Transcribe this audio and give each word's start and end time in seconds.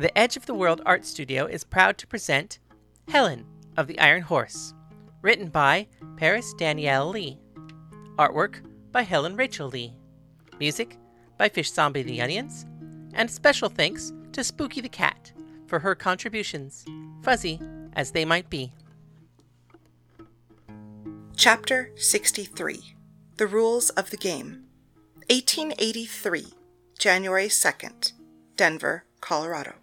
The 0.00 0.16
Edge 0.16 0.38
of 0.38 0.46
the 0.46 0.54
World 0.54 0.80
Art 0.86 1.04
Studio 1.04 1.44
is 1.44 1.62
proud 1.62 1.98
to 1.98 2.06
present 2.06 2.58
Helen 3.08 3.44
of 3.76 3.86
the 3.86 3.98
Iron 3.98 4.22
Horse, 4.22 4.72
written 5.20 5.48
by 5.48 5.88
Paris 6.16 6.54
Danielle 6.54 7.10
Lee. 7.10 7.38
Artwork 8.16 8.62
by 8.92 9.02
Helen 9.02 9.36
Rachel 9.36 9.68
Lee. 9.68 9.92
Music 10.58 10.96
by 11.36 11.50
Fish 11.50 11.70
Zombie 11.70 12.02
the 12.02 12.22
Onions. 12.22 12.64
And 13.12 13.30
special 13.30 13.68
thanks 13.68 14.10
to 14.32 14.42
Spooky 14.42 14.80
the 14.80 14.88
Cat 14.88 15.32
for 15.66 15.78
her 15.80 15.94
contributions, 15.94 16.86
fuzzy 17.20 17.60
as 17.92 18.12
they 18.12 18.24
might 18.24 18.48
be. 18.48 18.72
Chapter 21.36 21.90
63 21.96 22.94
The 23.36 23.46
Rules 23.46 23.90
of 23.90 24.08
the 24.08 24.16
Game 24.16 24.64
1883, 25.28 26.46
January 26.98 27.48
2nd, 27.48 28.12
Denver, 28.56 29.04
Colorado. 29.20 29.74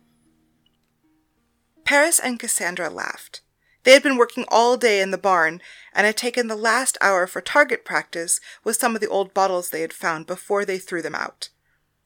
Paris 1.87 2.19
and 2.19 2.37
Cassandra 2.37 2.89
laughed. 2.89 3.39
They 3.85 3.93
had 3.93 4.03
been 4.03 4.17
working 4.17 4.43
all 4.49 4.75
day 4.75 4.99
in 4.99 5.11
the 5.11 5.17
barn 5.17 5.61
and 5.93 6.05
had 6.05 6.17
taken 6.17 6.47
the 6.47 6.55
last 6.57 6.97
hour 6.99 7.25
for 7.27 7.39
target 7.39 7.85
practice 7.85 8.41
with 8.61 8.75
some 8.75 8.93
of 8.93 8.99
the 8.99 9.07
old 9.07 9.33
bottles 9.33 9.69
they 9.69 9.79
had 9.79 9.93
found 9.93 10.27
before 10.27 10.65
they 10.65 10.79
threw 10.79 11.01
them 11.01 11.15
out. 11.15 11.47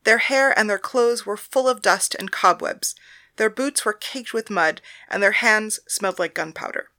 Their 0.03 0.19
hair 0.19 0.57
and 0.57 0.69
their 0.69 0.77
clothes 0.77 1.25
were 1.25 1.35
full 1.35 1.67
of 1.67 1.81
dust 1.81 2.13
and 2.13 2.31
cobwebs. 2.31 2.93
Their 3.37 3.49
boots 3.49 3.83
were 3.83 3.93
caked 3.93 4.35
with 4.35 4.51
mud, 4.51 4.81
and 5.09 5.23
their 5.23 5.31
hands 5.31 5.79
smelled 5.87 6.19
like 6.19 6.35
gunpowder. 6.35 6.89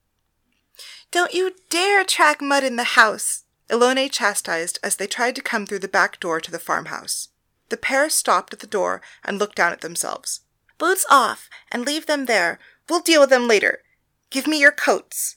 Don't 1.13 1.33
you 1.35 1.53
dare 1.71 2.03
track 2.03 2.43
mud 2.43 2.65
in 2.65 2.75
the 2.75 2.99
house, 2.99 3.45
Elone 3.71 4.11
chastised 4.11 4.81
as 4.83 4.97
they 4.97 5.07
tried 5.07 5.37
to 5.37 5.41
come 5.41 5.67
through 5.67 5.79
the 5.79 5.87
back 5.87 6.19
door 6.19 6.41
to 6.41 6.51
the 6.51 6.59
farmhouse. 6.59 7.29
The 7.69 7.77
pair 7.77 8.11
stopped 8.11 8.53
at 8.53 8.59
the 8.59 8.67
door 8.67 9.01
and 9.23 9.39
looked 9.39 9.55
down 9.55 9.71
at 9.71 9.83
themselves. 9.83 10.41
Boots 10.83 11.07
off, 11.09 11.49
and 11.71 11.87
leave 11.87 12.07
them 12.07 12.27
there. 12.27 12.59
We'll 12.89 13.01
deal 13.01 13.21
with 13.21 13.31
them 13.31 13.49
later. 13.49 13.83
Give 14.31 14.47
me 14.47 14.61
your 14.61 14.73
coats. 14.73 15.37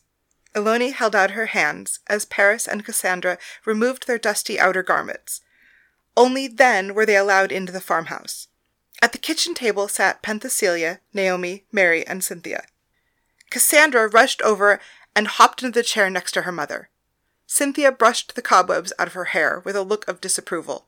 Elone 0.56 0.94
held 0.94 1.16
out 1.16 1.32
her 1.32 1.48
hands 1.48 2.00
as 2.08 2.26
Paris 2.26 2.68
and 2.68 2.86
Cassandra 2.86 3.38
removed 3.66 4.08
their 4.08 4.18
dusty 4.18 4.60
outer 4.60 4.84
garments. 4.84 5.42
Only 6.16 6.48
then 6.48 6.94
were 6.94 7.06
they 7.06 7.18
allowed 7.18 7.52
into 7.52 7.74
the 7.74 7.82
farmhouse. 7.82 8.48
At 9.02 9.12
the 9.12 9.18
kitchen 9.18 9.54
table 9.54 9.88
sat 9.90 10.24
Penthesilea, 10.24 11.00
Naomi, 11.14 11.66
Mary, 11.72 12.08
and 12.08 12.24
Cynthia. 12.24 12.66
Cassandra 13.50 14.08
rushed 14.08 14.42
over 14.42 14.80
and 15.16 15.28
hopped 15.28 15.62
into 15.62 15.78
the 15.78 15.84
chair 15.84 16.10
next 16.10 16.32
to 16.34 16.44
her 16.44 16.52
mother. 16.52 16.90
Cynthia 17.48 17.92
brushed 17.92 18.36
the 18.36 18.42
cobwebs 18.42 18.94
out 18.98 19.08
of 19.08 19.14
her 19.14 19.26
hair 19.26 19.62
with 19.64 19.76
a 19.76 19.84
look 19.84 20.08
of 20.08 20.22
disapproval. 20.22 20.88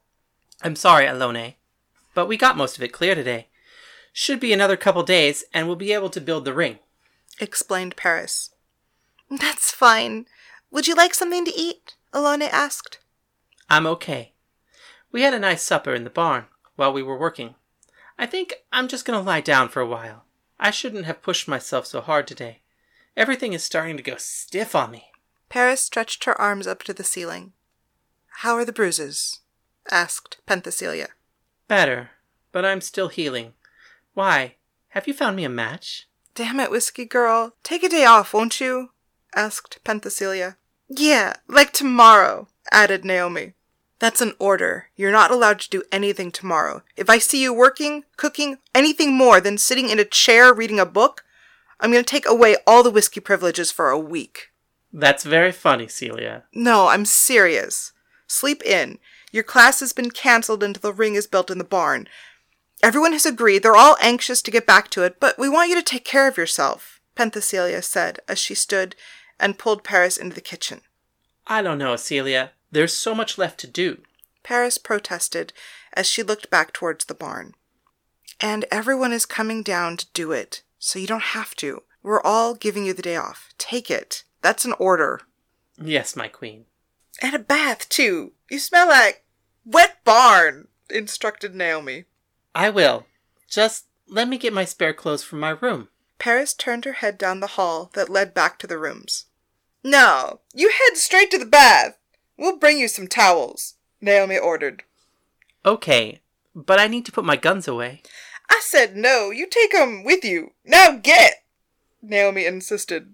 I'm 0.61 0.75
sorry, 0.75 1.05
Elone, 1.05 1.55
but 2.13 2.27
we 2.27 2.37
got 2.37 2.57
most 2.57 2.77
of 2.77 2.83
it 2.83 2.93
clear 2.93 3.13
today. 3.13 3.47
Should 4.19 4.39
be 4.39 4.51
another 4.51 4.77
couple 4.77 5.03
days, 5.03 5.43
and 5.53 5.67
we'll 5.67 5.75
be 5.75 5.93
able 5.93 6.09
to 6.09 6.19
build 6.19 6.43
the 6.43 6.51
ring. 6.51 6.79
Explained 7.39 7.95
Paris. 7.95 8.49
That's 9.29 9.69
fine. 9.69 10.25
Would 10.71 10.87
you 10.87 10.95
like 10.95 11.13
something 11.13 11.45
to 11.45 11.55
eat? 11.55 11.93
Elone 12.15 12.49
asked. 12.51 12.97
I'm 13.69 13.85
okay. 13.85 14.33
We 15.11 15.21
had 15.21 15.35
a 15.35 15.39
nice 15.39 15.61
supper 15.61 15.93
in 15.93 16.03
the 16.03 16.09
barn 16.09 16.45
while 16.77 16.91
we 16.91 17.03
were 17.03 17.15
working. 17.15 17.53
I 18.17 18.25
think 18.25 18.55
I'm 18.73 18.87
just 18.87 19.05
going 19.05 19.19
to 19.19 19.23
lie 19.23 19.39
down 19.39 19.69
for 19.69 19.81
a 19.81 19.87
while. 19.87 20.23
I 20.59 20.71
shouldn't 20.71 21.05
have 21.05 21.21
pushed 21.21 21.47
myself 21.47 21.85
so 21.85 22.01
hard 22.01 22.25
today. 22.25 22.61
Everything 23.15 23.53
is 23.53 23.63
starting 23.63 23.97
to 23.97 24.03
go 24.03 24.15
stiff 24.17 24.73
on 24.73 24.89
me. 24.89 25.11
Paris 25.47 25.81
stretched 25.81 26.23
her 26.23 26.41
arms 26.41 26.65
up 26.65 26.81
to 26.85 26.93
the 26.93 27.03
ceiling. 27.03 27.53
How 28.37 28.55
are 28.55 28.65
the 28.65 28.73
bruises? 28.73 29.41
asked 29.91 30.37
Penthesilea. 30.47 31.09
Better, 31.67 32.09
but 32.51 32.65
I'm 32.65 32.81
still 32.81 33.09
healing. 33.09 33.53
Why? 34.17 34.55
Have 34.89 35.07
you 35.07 35.13
found 35.13 35.35
me 35.35 35.43
a 35.43 35.49
match? 35.49 36.07
Damn 36.33 36.59
it, 36.59 36.71
Whiskey 36.71 37.05
Girl. 37.05 37.53
Take 37.61 37.83
a 37.83 37.87
day 37.87 38.03
off, 38.03 38.33
won't 38.33 38.59
you? 38.59 38.89
asked 39.35 39.77
Penthesilea. 39.85 40.55
Yeah, 40.89 41.33
like 41.47 41.71
tomorrow, 41.71 42.47
added 42.71 43.05
Naomi. 43.05 43.53
That's 43.99 44.19
an 44.19 44.33
order. 44.39 44.87
You're 44.95 45.11
not 45.11 45.29
allowed 45.29 45.59
to 45.59 45.69
do 45.69 45.83
anything 45.91 46.31
tomorrow. 46.31 46.81
If 46.95 47.11
I 47.11 47.19
see 47.19 47.43
you 47.43 47.53
working, 47.53 48.05
cooking, 48.15 48.57
anything 48.73 49.13
more 49.13 49.39
than 49.39 49.59
sitting 49.59 49.87
in 49.87 49.99
a 49.99 50.03
chair 50.03 50.51
reading 50.51 50.79
a 50.79 50.85
book, 50.87 51.23
I'm 51.79 51.91
going 51.91 52.03
to 52.03 52.09
take 52.09 52.27
away 52.27 52.55
all 52.65 52.81
the 52.81 52.89
whiskey 52.89 53.19
privileges 53.19 53.71
for 53.71 53.91
a 53.91 53.99
week. 53.99 54.47
That's 54.91 55.25
very 55.25 55.51
funny, 55.51 55.87
Celia. 55.87 56.45
No, 56.51 56.87
I'm 56.87 57.05
serious. 57.05 57.93
Sleep 58.25 58.63
in. 58.63 58.97
Your 59.31 59.43
class 59.43 59.79
has 59.81 59.93
been 59.93 60.09
cancelled 60.09 60.63
until 60.63 60.81
the 60.81 60.97
ring 60.97 61.13
is 61.13 61.27
built 61.27 61.51
in 61.51 61.59
the 61.59 61.63
barn. 61.63 62.07
Everyone 62.83 63.13
has 63.13 63.25
agreed. 63.25 63.63
They're 63.63 63.75
all 63.75 63.97
anxious 64.01 64.41
to 64.43 64.51
get 64.51 64.67
back 64.67 64.89
to 64.91 65.03
it, 65.03 65.19
but 65.19 65.37
we 65.39 65.49
want 65.49 65.69
you 65.69 65.75
to 65.75 65.81
take 65.81 66.05
care 66.05 66.27
of 66.27 66.37
yourself, 66.37 67.01
Penthesilea 67.15 67.83
said 67.83 68.19
as 68.27 68.37
she 68.37 68.53
stood 68.53 68.95
and 69.39 69.57
pulled 69.57 69.83
Paris 69.83 70.17
into 70.17 70.35
the 70.35 70.41
kitchen. 70.41 70.81
I 71.47 71.61
don't 71.61 71.77
know, 71.77 71.95
Celia. 71.95 72.51
There's 72.71 72.93
so 72.93 73.15
much 73.15 73.37
left 73.37 73.59
to 73.61 73.67
do. 73.67 74.01
Paris 74.43 74.77
protested 74.77 75.53
as 75.93 76.07
she 76.07 76.23
looked 76.23 76.49
back 76.49 76.73
towards 76.73 77.05
the 77.05 77.13
barn. 77.13 77.53
And 78.39 78.65
everyone 78.71 79.13
is 79.13 79.25
coming 79.25 79.63
down 79.63 79.97
to 79.97 80.05
do 80.13 80.31
it, 80.31 80.61
so 80.77 80.99
you 80.99 81.07
don't 81.07 81.21
have 81.21 81.55
to. 81.55 81.83
We're 82.03 82.21
all 82.21 82.53
giving 82.53 82.85
you 82.85 82.93
the 82.93 83.01
day 83.01 83.15
off. 83.15 83.53
Take 83.57 83.89
it. 83.89 84.23
That's 84.41 84.65
an 84.65 84.73
order. 84.77 85.21
Yes, 85.81 86.15
my 86.15 86.27
queen. 86.27 86.65
And 87.21 87.33
a 87.33 87.39
bath, 87.39 87.89
too. 87.89 88.33
You 88.49 88.59
smell 88.59 88.87
like 88.87 89.25
wet 89.65 89.97
barn, 90.05 90.67
instructed 90.89 91.55
Naomi. 91.55 92.05
I 92.57 92.71
will. 92.71 93.05
Just 93.47 93.85
let 94.09 94.27
me 94.27 94.39
get 94.39 94.51
my 94.51 94.65
spare 94.65 94.91
clothes 94.91 95.23
from 95.23 95.39
my 95.39 95.51
room. 95.51 95.89
Paris 96.17 96.55
turned 96.55 96.85
her 96.85 96.93
head 96.93 97.15
down 97.19 97.39
the 97.39 97.53
hall 97.55 97.91
that 97.93 98.09
led 98.09 98.33
back 98.33 98.57
to 98.57 98.65
the 98.65 98.79
rooms. 98.79 99.25
No, 99.83 100.39
you 100.55 100.69
head 100.71 100.97
straight 100.97 101.29
to 101.29 101.37
the 101.37 101.45
bath. 101.45 101.99
We'll 102.35 102.57
bring 102.57 102.79
you 102.79 102.87
some 102.87 103.07
towels, 103.07 103.75
Naomi 104.01 104.39
ordered. 104.39 104.81
Okay, 105.67 106.19
but 106.55 106.79
I 106.79 106.87
need 106.87 107.05
to 107.05 107.11
put 107.11 107.23
my 107.25 107.35
guns 107.35 107.67
away. 107.67 108.01
I 108.49 108.59
said 108.63 108.97
no, 108.97 109.29
you 109.29 109.45
take 109.45 109.75
'em 109.75 110.03
with 110.03 110.25
you. 110.25 110.53
Now 110.65 110.97
get! 110.97 111.43
Naomi 112.01 112.47
insisted. 112.47 113.13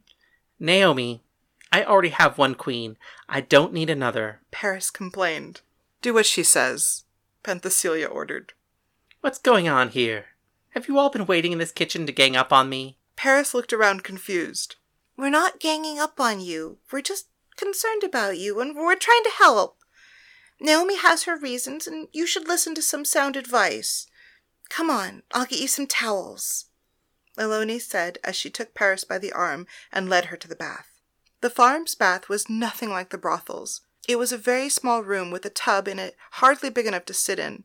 Naomi, 0.57 1.21
I 1.69 1.83
already 1.83 2.09
have 2.09 2.37
one 2.37 2.55
queen. 2.55 2.95
I 3.27 3.41
don't 3.41 3.73
need 3.73 3.89
another. 3.89 4.39
Paris 4.51 4.89
complained. 4.89 5.59
Do 6.01 6.13
what 6.13 6.25
she 6.25 6.43
says, 6.43 7.03
Penthesilea 7.43 8.09
ordered. 8.09 8.53
What's 9.23 9.39
going 9.39 9.69
on 9.69 9.87
here? 9.87 10.25
Have 10.71 10.89
you 10.89 10.99
all 10.99 11.09
been 11.09 11.25
waiting 11.25 11.53
in 11.53 11.57
this 11.57 11.71
kitchen 11.71 12.05
to 12.05 12.11
gang 12.11 12.35
up 12.35 12.51
on 12.51 12.67
me? 12.67 12.97
Paris 13.15 13.53
looked 13.53 13.71
around 13.71 14.03
confused. 14.03 14.75
We're 15.15 15.29
not 15.29 15.61
ganging 15.61 15.97
up 15.97 16.19
on 16.19 16.41
you. 16.41 16.79
We're 16.91 17.03
just 17.03 17.29
concerned 17.55 18.03
about 18.03 18.37
you, 18.37 18.59
and 18.59 18.75
we're 18.75 18.97
trying 18.97 19.23
to 19.23 19.31
help. 19.37 19.77
Naomi 20.59 20.97
has 20.97 21.23
her 21.23 21.37
reasons, 21.37 21.87
and 21.87 22.09
you 22.11 22.27
should 22.27 22.49
listen 22.49 22.75
to 22.75 22.81
some 22.81 23.05
sound 23.05 23.37
advice. 23.37 24.07
Come 24.67 24.89
on, 24.89 25.23
I'll 25.31 25.45
get 25.45 25.61
you 25.61 25.69
some 25.69 25.87
towels. 25.87 26.65
Elone 27.37 27.79
said 27.79 28.17
as 28.25 28.35
she 28.35 28.49
took 28.49 28.73
Paris 28.73 29.05
by 29.05 29.19
the 29.19 29.31
arm 29.31 29.67
and 29.93 30.09
led 30.09 30.25
her 30.25 30.35
to 30.35 30.49
the 30.49 30.53
bath. 30.53 30.99
The 31.39 31.49
farm's 31.49 31.95
bath 31.95 32.27
was 32.27 32.49
nothing 32.49 32.89
like 32.89 33.09
the 33.09 33.17
brothel's. 33.17 33.79
It 34.05 34.19
was 34.19 34.33
a 34.33 34.37
very 34.37 34.67
small 34.67 35.01
room 35.01 35.31
with 35.31 35.45
a 35.45 35.49
tub 35.49 35.87
in 35.87 35.97
it 35.97 36.17
hardly 36.31 36.69
big 36.69 36.87
enough 36.87 37.05
to 37.05 37.13
sit 37.13 37.39
in. 37.39 37.63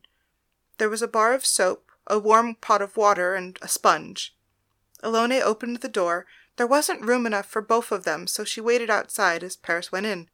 There 0.79 0.89
was 0.89 1.01
a 1.01 1.07
bar 1.07 1.33
of 1.33 1.45
soap, 1.45 1.91
a 2.07 2.17
warm 2.17 2.55
pot 2.55 2.81
of 2.81 2.97
water, 2.97 3.35
and 3.35 3.59
a 3.61 3.67
sponge. 3.67 4.33
Elone 5.03 5.41
opened 5.41 5.77
the 5.77 5.89
door. 5.89 6.25
There 6.55 6.65
wasn't 6.65 7.05
room 7.05 7.25
enough 7.25 7.45
for 7.45 7.61
both 7.61 7.91
of 7.91 8.05
them, 8.05 8.27
so 8.27 8.43
she 8.43 8.61
waited 8.61 8.89
outside 8.89 9.43
as 9.43 9.57
Paris 9.57 9.91
went 9.91 10.05
in. 10.05 10.29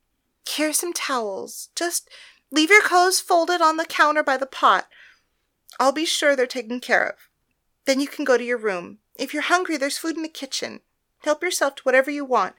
Here's 0.48 0.78
some 0.78 0.94
towels. 0.94 1.70
Just 1.76 2.10
leave 2.52 2.70
your 2.70 2.84
clothes 2.84 3.20
folded 3.20 3.60
on 3.60 3.78
the 3.78 3.86
counter 3.86 4.24
by 4.24 4.38
the 4.38 4.46
pot. 4.46 4.88
I'll 5.80 5.92
be 5.92 6.06
sure 6.06 6.36
they're 6.36 6.46
taken 6.46 6.80
care 6.80 7.08
of. 7.08 7.16
Then 7.86 8.00
you 8.00 8.08
can 8.08 8.24
go 8.24 8.38
to 8.38 8.44
your 8.44 8.58
room. 8.58 9.00
If 9.16 9.34
you're 9.34 9.44
hungry, 9.44 9.78
there's 9.78 9.98
food 9.98 10.16
in 10.16 10.22
the 10.22 10.30
kitchen. 10.30 10.82
Help 11.24 11.42
yourself 11.42 11.76
to 11.78 11.84
whatever 11.84 12.12
you 12.12 12.24
want. 12.24 12.54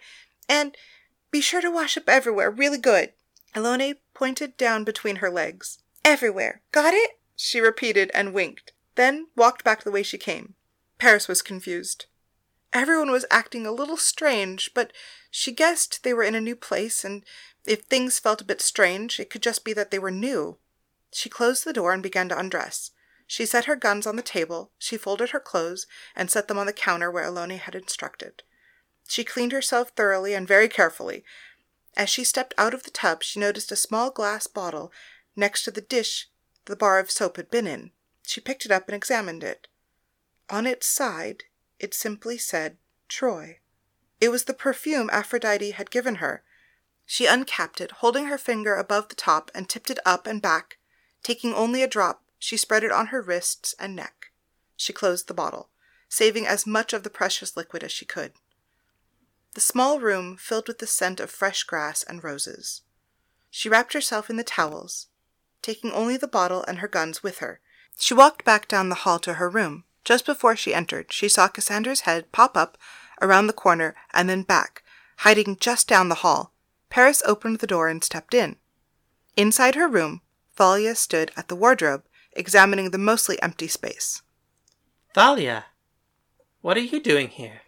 And 0.49 0.76
be 1.31 1.40
sure 1.40 1.61
to 1.61 1.70
wash 1.70 1.96
up 1.96 2.08
everywhere, 2.08 2.50
really 2.50 2.78
good. 2.78 3.12
Elone 3.55 3.94
pointed 4.12 4.56
down 4.56 4.82
between 4.82 5.16
her 5.16 5.31
legs. 5.31 5.78
Everywhere. 6.05 6.62
Got 6.72 6.93
it? 6.93 7.15
She 7.37 7.61
repeated 7.61 8.11
and 8.15 8.33
winked, 8.33 8.73
then 8.94 9.29
walked 9.37 9.62
back 9.62 9.85
the 9.85 9.91
way 9.91 10.03
she 10.03 10.19
came. 10.19 10.55
Paris 10.99 11.29
was 11.29 11.43
confused. 11.43 12.06
Everyone 12.73 13.11
was 13.11 13.27
acting 13.31 13.67
a 13.67 13.73
little 13.73 13.99
strange, 13.99 14.73
but 14.75 14.93
she 15.31 15.53
guessed 15.53 16.03
they 16.03 16.15
were 16.15 16.23
in 16.23 16.35
a 16.35 16.41
new 16.41 16.56
place, 16.56 17.05
and 17.05 17.25
if 17.67 17.83
things 17.83 18.19
felt 18.19 18.41
a 18.41 18.44
bit 18.44 18.62
strange, 18.62 19.21
it 19.21 19.29
could 19.29 19.43
just 19.43 19.65
be 19.65 19.75
that 19.75 19.91
they 19.91 19.99
were 19.99 20.11
new. 20.11 20.59
She 21.12 21.29
closed 21.29 21.65
the 21.65 21.73
door 21.73 21.93
and 21.93 22.03
began 22.03 22.29
to 22.31 22.38
undress. 22.38 22.91
She 23.27 23.44
set 23.44 23.67
her 23.67 23.77
guns 23.77 24.06
on 24.06 24.17
the 24.17 24.23
table, 24.23 24.73
she 24.79 24.97
folded 24.97 25.31
her 25.31 25.41
clothes, 25.41 25.87
and 26.15 26.31
set 26.31 26.49
them 26.49 26.59
on 26.59 26.67
the 26.67 26.73
counter 26.73 27.11
where 27.11 27.25
Elone 27.25 27.59
had 27.59 27.75
instructed. 27.75 28.43
She 29.09 29.25
cleaned 29.25 29.53
herself 29.53 29.91
thoroughly 29.91 30.33
and 30.33 30.49
very 30.49 30.69
carefully. 30.69 31.25
As 31.97 32.09
she 32.09 32.25
stepped 32.25 32.55
out 32.56 32.75
of 32.75 32.85
the 32.85 32.91
tub, 32.91 33.23
she 33.23 33.41
noticed 33.41 33.73
a 33.73 33.77
small 33.77 34.11
glass 34.11 34.47
bottle 34.47 34.93
next 35.35 35.65
to 35.65 35.71
the 35.71 35.81
dish 35.81 36.29
the 36.66 36.76
bar 36.76 36.98
of 36.98 37.10
soap 37.10 37.36
had 37.36 37.50
been 37.50 37.66
in. 37.66 37.90
She 38.22 38.40
picked 38.40 38.64
it 38.64 38.70
up 38.70 38.88
and 38.88 38.94
examined 38.94 39.42
it. 39.42 39.68
On 40.50 40.66
its 40.66 40.86
side, 40.86 41.44
it 41.78 41.94
simply 41.94 42.38
said 42.38 42.76
Troy. 43.08 43.58
It 44.20 44.30
was 44.30 44.44
the 44.44 44.54
perfume 44.54 45.10
Aphrodite 45.12 45.72
had 45.72 45.90
given 45.90 46.16
her. 46.16 46.42
She 47.04 47.26
uncapped 47.26 47.80
it, 47.80 47.92
holding 47.92 48.26
her 48.26 48.38
finger 48.38 48.74
above 48.74 49.08
the 49.08 49.14
top, 49.14 49.50
and 49.54 49.68
tipped 49.68 49.90
it 49.90 49.98
up 50.04 50.26
and 50.26 50.42
back. 50.42 50.78
Taking 51.22 51.54
only 51.54 51.82
a 51.82 51.88
drop, 51.88 52.22
she 52.38 52.56
spread 52.56 52.84
it 52.84 52.92
on 52.92 53.08
her 53.08 53.20
wrists 53.20 53.74
and 53.78 53.94
neck. 53.94 54.32
She 54.76 54.92
closed 54.92 55.28
the 55.28 55.34
bottle, 55.34 55.70
saving 56.08 56.46
as 56.46 56.66
much 56.66 56.92
of 56.92 57.02
the 57.02 57.10
precious 57.10 57.56
liquid 57.56 57.82
as 57.84 57.92
she 57.92 58.04
could. 58.04 58.32
The 59.54 59.60
small 59.60 60.00
room 60.00 60.36
filled 60.36 60.68
with 60.68 60.78
the 60.78 60.86
scent 60.86 61.20
of 61.20 61.30
fresh 61.30 61.62
grass 61.62 62.02
and 62.02 62.22
roses. 62.22 62.82
She 63.50 63.68
wrapped 63.68 63.92
herself 63.94 64.28
in 64.28 64.36
the 64.36 64.44
towels, 64.44 65.06
taking 65.66 65.90
only 65.90 66.16
the 66.16 66.28
bottle 66.28 66.64
and 66.68 66.78
her 66.78 66.86
guns 66.86 67.24
with 67.24 67.38
her. 67.38 67.58
She 67.98 68.14
walked 68.14 68.44
back 68.44 68.68
down 68.68 68.88
the 68.88 69.02
hall 69.02 69.18
to 69.18 69.34
her 69.34 69.50
room. 69.50 69.82
Just 70.04 70.24
before 70.24 70.54
she 70.54 70.72
entered, 70.72 71.12
she 71.12 71.28
saw 71.28 71.48
Cassandra's 71.48 72.02
head 72.02 72.30
pop 72.30 72.56
up 72.56 72.78
around 73.20 73.48
the 73.48 73.52
corner 73.52 73.96
and 74.14 74.28
then 74.28 74.42
back, 74.42 74.84
hiding 75.18 75.56
just 75.56 75.88
down 75.88 76.08
the 76.08 76.22
hall. 76.22 76.52
Paris 76.88 77.20
opened 77.26 77.58
the 77.58 77.66
door 77.66 77.88
and 77.88 78.04
stepped 78.04 78.32
in. 78.32 78.54
Inside 79.36 79.74
her 79.74 79.88
room, 79.88 80.20
Thalia 80.54 80.94
stood 80.94 81.32
at 81.36 81.48
the 81.48 81.56
wardrobe, 81.56 82.04
examining 82.34 82.92
the 82.92 82.98
mostly 82.98 83.36
empty 83.42 83.66
space. 83.66 84.22
Thalia, 85.14 85.64
what 86.60 86.76
are 86.76 86.88
you 86.92 87.00
doing 87.00 87.26
here? 87.26 87.62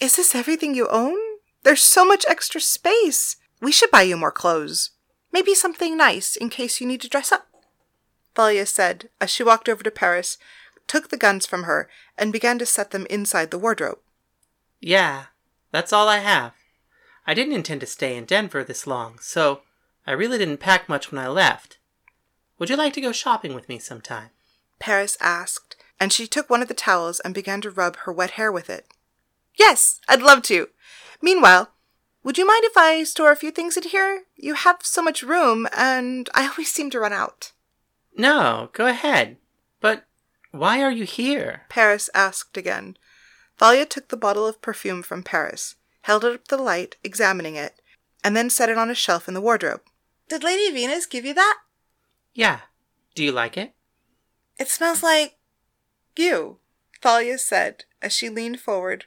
Is 0.00 0.16
this 0.16 0.34
everything 0.34 0.74
you 0.74 0.88
own? 0.88 1.18
There's 1.64 1.82
so 1.82 2.06
much 2.06 2.24
extra 2.26 2.62
space. 2.62 3.36
We 3.60 3.72
should 3.72 3.90
buy 3.90 4.02
you 4.02 4.16
more 4.16 4.32
clothes. 4.32 4.92
Maybe 5.32 5.54
something 5.54 5.96
nice 5.96 6.36
in 6.36 6.50
case 6.50 6.80
you 6.80 6.86
need 6.86 7.00
to 7.00 7.08
dress 7.08 7.32
up. 7.32 7.48
Thalia 8.34 8.66
said 8.66 9.08
as 9.20 9.30
she 9.30 9.42
walked 9.42 9.68
over 9.68 9.82
to 9.82 9.90
Paris, 9.90 10.38
took 10.86 11.08
the 11.08 11.16
guns 11.16 11.46
from 11.46 11.64
her, 11.64 11.88
and 12.18 12.32
began 12.32 12.58
to 12.58 12.66
set 12.66 12.90
them 12.90 13.06
inside 13.08 13.50
the 13.50 13.58
wardrobe. 13.58 13.98
Yeah, 14.80 15.26
that's 15.70 15.92
all 15.92 16.08
I 16.08 16.18
have. 16.18 16.52
I 17.26 17.34
didn't 17.34 17.54
intend 17.54 17.80
to 17.80 17.86
stay 17.86 18.16
in 18.16 18.24
Denver 18.24 18.64
this 18.64 18.86
long, 18.86 19.18
so 19.20 19.62
I 20.06 20.12
really 20.12 20.38
didn't 20.38 20.58
pack 20.58 20.88
much 20.88 21.10
when 21.10 21.18
I 21.18 21.28
left. 21.28 21.78
Would 22.58 22.68
you 22.68 22.76
like 22.76 22.92
to 22.94 23.00
go 23.00 23.12
shopping 23.12 23.54
with 23.54 23.68
me 23.68 23.78
sometime? 23.78 24.30
Paris 24.78 25.16
asked, 25.20 25.76
and 26.00 26.12
she 26.12 26.26
took 26.26 26.50
one 26.50 26.62
of 26.62 26.68
the 26.68 26.74
towels 26.74 27.20
and 27.20 27.32
began 27.32 27.60
to 27.60 27.70
rub 27.70 27.96
her 27.98 28.12
wet 28.12 28.32
hair 28.32 28.50
with 28.50 28.68
it. 28.68 28.86
Yes, 29.58 30.00
I'd 30.08 30.22
love 30.22 30.42
to. 30.44 30.68
Meanwhile, 31.20 31.71
would 32.22 32.38
you 32.38 32.46
mind 32.46 32.64
if 32.64 32.76
I 32.76 33.02
store 33.04 33.32
a 33.32 33.36
few 33.36 33.50
things 33.50 33.76
in 33.76 33.84
here? 33.84 34.24
You 34.36 34.54
have 34.54 34.78
so 34.82 35.02
much 35.02 35.22
room, 35.22 35.66
and 35.76 36.28
I 36.34 36.48
always 36.48 36.70
seem 36.70 36.90
to 36.90 37.00
run 37.00 37.12
out. 37.12 37.52
No, 38.16 38.70
go 38.72 38.86
ahead. 38.86 39.38
But 39.80 40.04
why 40.50 40.82
are 40.82 40.90
you 40.90 41.04
here? 41.04 41.62
Paris 41.68 42.10
asked 42.14 42.56
again. 42.56 42.96
Thalia 43.58 43.86
took 43.86 44.08
the 44.08 44.16
bottle 44.16 44.46
of 44.46 44.62
perfume 44.62 45.02
from 45.02 45.22
Paris, 45.22 45.76
held 46.02 46.24
it 46.24 46.34
up 46.34 46.48
to 46.48 46.56
the 46.56 46.62
light, 46.62 46.96
examining 47.02 47.56
it, 47.56 47.80
and 48.24 48.36
then 48.36 48.50
set 48.50 48.68
it 48.68 48.78
on 48.78 48.90
a 48.90 48.94
shelf 48.94 49.28
in 49.28 49.34
the 49.34 49.40
wardrobe. 49.40 49.82
Did 50.28 50.44
Lady 50.44 50.70
Venus 50.70 51.06
give 51.06 51.24
you 51.24 51.34
that? 51.34 51.58
Yeah. 52.34 52.60
Do 53.14 53.24
you 53.24 53.32
like 53.32 53.56
it? 53.56 53.74
It 54.58 54.68
smells 54.68 55.02
like 55.02 55.36
you, 56.16 56.58
Thalia 57.00 57.38
said 57.38 57.84
as 58.00 58.12
she 58.12 58.28
leaned 58.28 58.60
forward, 58.60 59.06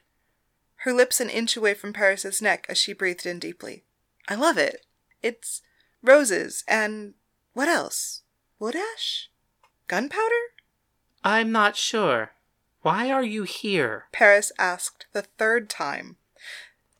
her 0.85 0.93
lips 0.93 1.19
an 1.19 1.29
inch 1.29 1.57
away 1.57 1.73
from 1.73 1.93
Paris's 1.93 2.41
neck 2.41 2.65
as 2.69 2.77
she 2.77 2.93
breathed 2.93 3.25
in 3.25 3.39
deeply. 3.39 3.83
I 4.27 4.35
love 4.35 4.57
it. 4.57 4.85
It's 5.21 5.61
roses 6.01 6.63
and 6.67 7.15
what 7.53 7.67
else? 7.67 8.21
Wood 8.59 8.75
ash? 8.75 9.29
Gunpowder? 9.87 10.53
I'm 11.23 11.51
not 11.51 11.75
sure. 11.75 12.31
Why 12.81 13.09
are 13.09 13.23
you 13.23 13.43
here? 13.43 14.05
Paris 14.11 14.51
asked 14.59 15.07
the 15.11 15.23
third 15.23 15.69
time. 15.69 16.17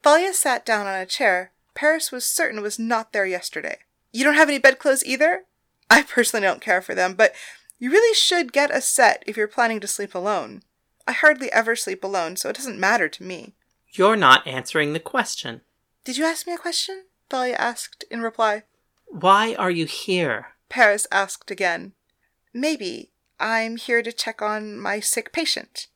Thalia 0.02 0.34
sat 0.34 0.66
down 0.66 0.88
on 0.88 1.00
a 1.00 1.06
chair 1.06 1.52
Paris 1.76 2.12
was 2.12 2.26
certain 2.26 2.62
was 2.62 2.80
not 2.80 3.14
there 3.14 3.26
yesterday. 3.26 3.80
You 4.12 4.24
don't 4.24 4.36
have 4.36 4.48
any 4.48 4.58
bedclothes 4.58 5.06
either? 5.06 5.44
I 5.92 6.02
personally 6.02 6.46
don't 6.46 6.62
care 6.62 6.82
for 6.82 6.96
them, 6.96 7.14
but 7.14 7.36
you 7.78 7.92
really 7.92 8.16
should 8.16 8.54
get 8.54 8.72
a 8.72 8.82
set 8.82 9.24
if 9.28 9.38
you're 9.38 9.48
planning 9.48 9.82
to 9.82 9.88
sleep 9.88 10.16
alone. 10.16 10.64
I 11.06 11.12
hardly 11.12 11.52
ever 11.52 11.76
sleep 11.76 12.04
alone, 12.04 12.38
so 12.38 12.50
it 12.50 12.56
doesn't 12.56 12.80
matter 12.80 13.08
to 13.10 13.24
me. 13.24 13.54
You're 13.98 14.18
not 14.18 14.46
answering 14.46 14.92
the 14.92 15.00
question. 15.00 15.62
Did 16.04 16.18
you 16.18 16.26
ask 16.26 16.46
me 16.46 16.54
a 16.54 16.58
question? 16.58 17.06
Thalia 17.30 17.56
asked 17.56 18.04
in 18.12 18.22
reply. 18.22 18.64
Why 19.08 19.56
are 19.56 19.72
you 19.72 19.86
here? 19.86 20.48
Paris 20.68 21.08
asked 21.12 21.50
again. 21.50 21.94
Maybe 22.54 23.12
I'm 23.40 23.78
here 23.78 24.02
to 24.02 24.12
check 24.12 24.42
on 24.42 24.78
my 24.78 25.00
sick 25.00 25.32
patient. 25.32 25.88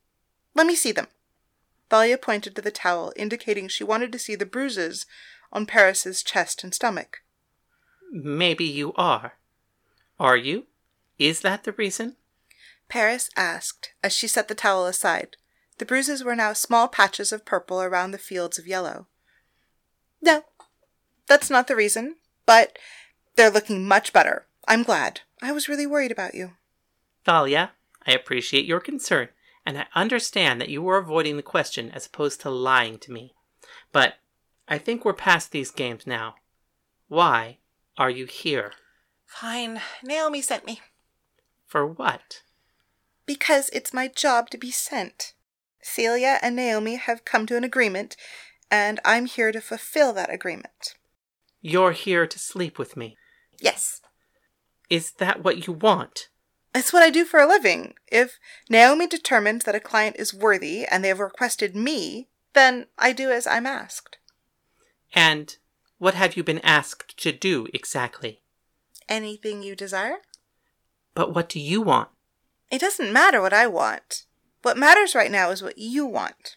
Let 0.54 0.66
me 0.66 0.74
see 0.74 0.92
them. 0.92 1.08
Thalia 1.90 2.16
pointed 2.16 2.56
to 2.56 2.62
the 2.62 2.70
towel, 2.70 3.12
indicating 3.16 3.68
she 3.68 3.84
wanted 3.84 4.12
to 4.12 4.18
see 4.18 4.34
the 4.34 4.46
bruises 4.46 5.04
on 5.52 5.66
Paris's 5.66 6.22
chest 6.22 6.64
and 6.64 6.72
stomach. 6.72 7.18
Maybe 8.10 8.64
you 8.64 8.94
are. 8.94 9.34
Are 10.18 10.36
you? 10.36 10.66
Is 11.18 11.40
that 11.40 11.64
the 11.64 11.72
reason? 11.72 12.16
Paris 12.88 13.28
asked 13.36 13.92
as 14.02 14.12
she 14.12 14.26
set 14.26 14.48
the 14.48 14.54
towel 14.54 14.86
aside. 14.86 15.36
The 15.80 15.86
bruises 15.86 16.22
were 16.22 16.36
now 16.36 16.52
small 16.52 16.88
patches 16.88 17.32
of 17.32 17.46
purple 17.46 17.80
around 17.80 18.10
the 18.10 18.18
fields 18.18 18.58
of 18.58 18.66
yellow. 18.66 19.06
No, 20.20 20.44
that's 21.26 21.48
not 21.48 21.68
the 21.68 21.74
reason, 21.74 22.16
but 22.44 22.78
they're 23.34 23.48
looking 23.48 23.88
much 23.88 24.12
better. 24.12 24.44
I'm 24.68 24.82
glad. 24.82 25.22
I 25.40 25.52
was 25.52 25.70
really 25.70 25.86
worried 25.86 26.12
about 26.12 26.34
you. 26.34 26.50
Thalia, 27.24 27.72
I 28.06 28.12
appreciate 28.12 28.66
your 28.66 28.80
concern, 28.80 29.30
and 29.64 29.78
I 29.78 29.86
understand 29.94 30.60
that 30.60 30.68
you 30.68 30.82
were 30.82 30.98
avoiding 30.98 31.38
the 31.38 31.42
question 31.42 31.90
as 31.92 32.04
opposed 32.04 32.42
to 32.42 32.50
lying 32.50 32.98
to 32.98 33.10
me. 33.10 33.32
But 33.90 34.16
I 34.68 34.76
think 34.76 35.02
we're 35.02 35.14
past 35.14 35.50
these 35.50 35.70
games 35.70 36.06
now. 36.06 36.34
Why 37.08 37.56
are 37.96 38.10
you 38.10 38.26
here? 38.26 38.72
Fine. 39.24 39.80
Naomi 40.04 40.42
sent 40.42 40.66
me. 40.66 40.82
For 41.66 41.86
what? 41.86 42.42
Because 43.24 43.70
it's 43.72 43.94
my 43.94 44.08
job 44.08 44.50
to 44.50 44.58
be 44.58 44.70
sent. 44.70 45.32
Celia 45.82 46.38
and 46.42 46.56
Naomi 46.56 46.96
have 46.96 47.24
come 47.24 47.46
to 47.46 47.56
an 47.56 47.64
agreement, 47.64 48.16
and 48.70 49.00
I'm 49.04 49.26
here 49.26 49.52
to 49.52 49.60
fulfill 49.60 50.12
that 50.12 50.32
agreement. 50.32 50.94
You're 51.60 51.92
here 51.92 52.26
to 52.26 52.38
sleep 52.38 52.78
with 52.78 52.96
me. 52.96 53.16
Yes. 53.58 54.00
Is 54.88 55.12
that 55.12 55.44
what 55.44 55.66
you 55.66 55.72
want? 55.72 56.28
It's 56.74 56.92
what 56.92 57.02
I 57.02 57.10
do 57.10 57.24
for 57.24 57.40
a 57.40 57.46
living. 57.46 57.94
If 58.10 58.38
Naomi 58.68 59.06
determines 59.06 59.64
that 59.64 59.74
a 59.74 59.80
client 59.80 60.16
is 60.18 60.32
worthy 60.32 60.86
and 60.86 61.02
they 61.02 61.08
have 61.08 61.18
requested 61.18 61.74
me, 61.74 62.28
then 62.54 62.86
I 62.98 63.12
do 63.12 63.30
as 63.30 63.46
I'm 63.46 63.66
asked. 63.66 64.18
And 65.12 65.56
what 65.98 66.14
have 66.14 66.36
you 66.36 66.44
been 66.44 66.60
asked 66.60 67.18
to 67.18 67.32
do 67.32 67.66
exactly? 67.74 68.40
Anything 69.08 69.62
you 69.62 69.74
desire? 69.74 70.18
But 71.14 71.34
what 71.34 71.48
do 71.48 71.58
you 71.58 71.82
want? 71.82 72.10
It 72.70 72.80
doesn't 72.80 73.12
matter 73.12 73.40
what 73.42 73.52
I 73.52 73.66
want. 73.66 74.24
What 74.62 74.76
matters 74.76 75.14
right 75.14 75.30
now 75.30 75.50
is 75.50 75.62
what 75.62 75.78
you 75.78 76.04
want. 76.06 76.56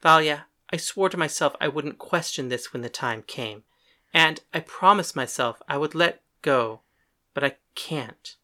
Thalia, 0.00 0.46
I 0.72 0.76
swore 0.76 1.08
to 1.10 1.16
myself 1.16 1.54
I 1.60 1.68
wouldn't 1.68 1.98
question 1.98 2.48
this 2.48 2.72
when 2.72 2.82
the 2.82 2.88
time 2.88 3.22
came, 3.22 3.64
and 4.14 4.40
I 4.54 4.60
promised 4.60 5.14
myself 5.14 5.60
I 5.68 5.76
would 5.76 5.94
let 5.94 6.22
go, 6.42 6.80
but 7.34 7.44
I 7.44 7.56
can't. 7.74 8.36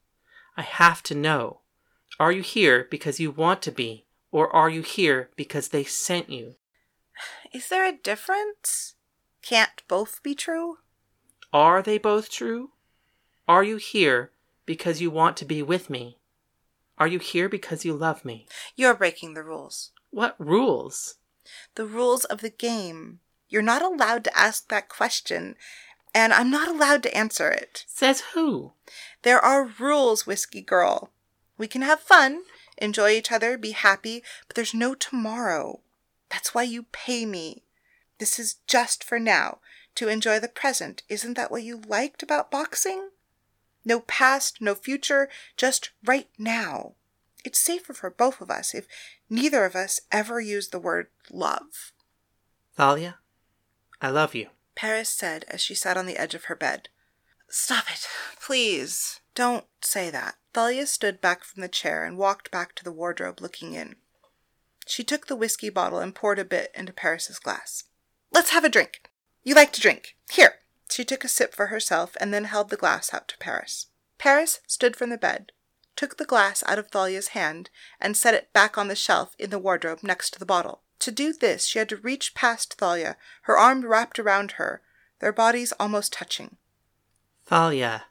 I 0.55 0.61
have 0.61 1.01
to 1.03 1.15
know. 1.15 1.61
Are 2.19 2.31
you 2.31 2.41
here 2.41 2.87
because 2.89 3.19
you 3.19 3.31
want 3.31 3.61
to 3.63 3.71
be, 3.71 4.05
or 4.31 4.53
are 4.55 4.69
you 4.69 4.81
here 4.81 5.29
because 5.35 5.69
they 5.69 5.83
sent 5.83 6.29
you? 6.29 6.55
Is 7.53 7.69
there 7.69 7.87
a 7.87 7.97
difference? 7.97 8.95
Can't 9.41 9.81
both 9.87 10.21
be 10.21 10.35
true? 10.35 10.77
Are 11.53 11.81
they 11.81 11.97
both 11.97 12.29
true? 12.29 12.71
Are 13.47 13.63
you 13.63 13.77
here 13.77 14.31
because 14.65 15.01
you 15.01 15.09
want 15.09 15.37
to 15.37 15.45
be 15.45 15.63
with 15.63 15.89
me? 15.89 16.17
Are 16.97 17.07
you 17.07 17.19
here 17.19 17.47
because 17.47 17.85
you 17.85 17.93
love 17.93 18.25
me? 18.25 18.47
You're 18.75 18.95
breaking 18.95 19.33
the 19.33 19.43
rules. 19.43 19.91
What 20.09 20.35
rules? 20.39 21.15
The 21.75 21.85
rules 21.85 22.25
of 22.25 22.41
the 22.41 22.49
game. 22.49 23.19
You're 23.49 23.61
not 23.61 23.81
allowed 23.81 24.23
to 24.25 24.37
ask 24.37 24.67
that 24.69 24.89
question, 24.89 25.55
and 26.13 26.33
I'm 26.33 26.49
not 26.49 26.67
allowed 26.67 27.03
to 27.03 27.15
answer 27.15 27.49
it. 27.49 27.85
Says 27.87 28.21
who? 28.33 28.73
There 29.21 29.39
are 29.39 29.71
rules, 29.79 30.25
Whiskey 30.25 30.61
Girl. 30.61 31.11
We 31.57 31.67
can 31.67 31.81
have 31.81 31.99
fun, 31.99 32.43
enjoy 32.77 33.11
each 33.11 33.31
other, 33.31 33.57
be 33.57 33.71
happy, 33.71 34.23
but 34.47 34.55
there's 34.55 34.73
no 34.73 34.95
tomorrow. 34.95 35.81
That's 36.29 36.53
why 36.53 36.63
you 36.63 36.83
pay 36.91 37.25
me. 37.25 37.63
This 38.19 38.39
is 38.39 38.55
just 38.67 39.03
for 39.03 39.19
now, 39.19 39.59
to 39.95 40.07
enjoy 40.07 40.39
the 40.39 40.47
present. 40.47 41.03
Isn't 41.07 41.35
that 41.35 41.51
what 41.51 41.63
you 41.63 41.81
liked 41.87 42.23
about 42.23 42.51
boxing? 42.51 43.09
No 43.87 44.01
past, 44.01 44.59
no 44.59 44.75
future, 44.75 45.29
just 45.55 45.91
right 46.03 46.27
now. 46.37 46.95
It's 47.45 47.57
safer 47.57 47.93
for 47.93 48.09
both 48.09 48.41
of 48.41 48.51
us 48.51 48.75
if 48.75 48.85
neither 49.29 49.63
of 49.63 49.77
us 49.77 50.01
ever 50.11 50.41
use 50.41 50.67
the 50.67 50.79
word 50.79 51.07
love. 51.31 51.93
Thalia, 52.75 53.19
I 54.01 54.09
love 54.09 54.35
you. 54.35 54.47
Paris 54.75 55.07
said 55.07 55.45
as 55.47 55.61
she 55.61 55.73
sat 55.73 55.95
on 55.95 56.05
the 56.05 56.17
edge 56.17 56.35
of 56.35 56.45
her 56.45 56.55
bed. 56.55 56.89
Stop 57.47 57.85
it, 57.89 58.05
please. 58.41 59.21
Don't 59.33 59.63
say 59.79 60.09
that. 60.09 60.35
Thalia 60.53 60.85
stood 60.85 61.21
back 61.21 61.45
from 61.45 61.61
the 61.61 61.69
chair 61.69 62.03
and 62.03 62.17
walked 62.17 62.51
back 62.51 62.75
to 62.75 62.83
the 62.83 62.91
wardrobe, 62.91 63.39
looking 63.39 63.73
in. 63.73 63.95
She 64.85 65.05
took 65.05 65.27
the 65.27 65.35
whiskey 65.37 65.69
bottle 65.69 65.99
and 65.99 66.13
poured 66.13 66.39
a 66.39 66.45
bit 66.45 66.73
into 66.75 66.91
Paris's 66.91 67.39
glass. 67.39 67.85
Let's 68.33 68.49
have 68.49 68.65
a 68.65 68.69
drink. 68.69 69.09
You 69.45 69.55
like 69.55 69.71
to 69.71 69.81
drink. 69.81 70.17
Here. 70.29 70.55
She 70.89 71.05
took 71.05 71.23
a 71.23 71.29
sip 71.29 71.53
for 71.53 71.67
herself 71.67 72.15
and 72.19 72.33
then 72.33 72.45
held 72.45 72.69
the 72.69 72.77
glass 72.77 73.13
out 73.13 73.27
to 73.29 73.37
Paris. 73.37 73.87
Paris 74.17 74.61
stood 74.67 74.95
from 74.95 75.09
the 75.09 75.17
bed, 75.17 75.51
took 75.95 76.17
the 76.17 76.25
glass 76.25 76.63
out 76.67 76.79
of 76.79 76.89
Thalia's 76.89 77.29
hand, 77.29 77.69
and 77.99 78.15
set 78.15 78.33
it 78.33 78.53
back 78.53 78.77
on 78.77 78.87
the 78.87 78.95
shelf 78.95 79.35
in 79.37 79.49
the 79.49 79.59
wardrobe 79.59 79.99
next 80.01 80.31
to 80.31 80.39
the 80.39 80.45
bottle. 80.45 80.81
To 80.99 81.11
do 81.11 81.33
this, 81.33 81.65
she 81.65 81.79
had 81.79 81.89
to 81.89 81.97
reach 81.97 82.33
past 82.33 82.75
Thalia, 82.75 83.17
her 83.43 83.57
arm 83.57 83.85
wrapped 83.85 84.17
around 84.17 84.53
her, 84.53 84.81
their 85.19 85.31
bodies 85.31 85.73
almost 85.79 86.13
touching. 86.13 86.57
Thalia, 87.45 88.05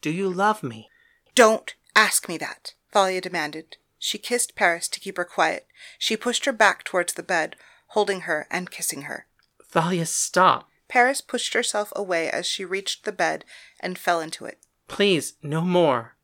do 0.00 0.10
you 0.10 0.28
love 0.30 0.62
me? 0.62 0.90
Don't 1.34 1.74
ask 1.96 2.28
me 2.28 2.38
that, 2.38 2.74
Thalia 2.92 3.20
demanded. 3.20 3.76
She 3.98 4.18
kissed 4.18 4.54
Paris 4.54 4.88
to 4.88 5.00
keep 5.00 5.16
her 5.16 5.24
quiet. 5.24 5.66
She 5.98 6.16
pushed 6.16 6.44
her 6.44 6.52
back 6.52 6.84
towards 6.84 7.14
the 7.14 7.22
bed, 7.22 7.56
holding 7.88 8.22
her 8.22 8.46
and 8.50 8.70
kissing 8.70 9.02
her. 9.02 9.26
Thalia, 9.70 10.06
stop. 10.06 10.68
Paris 10.94 11.20
pushed 11.20 11.54
herself 11.54 11.92
away 11.96 12.30
as 12.30 12.46
she 12.46 12.64
reached 12.64 13.04
the 13.04 13.10
bed 13.10 13.44
and 13.80 13.98
fell 13.98 14.20
into 14.20 14.44
it. 14.44 14.60
Please, 14.86 15.32
no 15.42 15.60
more. 15.62 16.14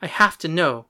I 0.00 0.06
have 0.06 0.38
to 0.38 0.48
know. 0.48 0.86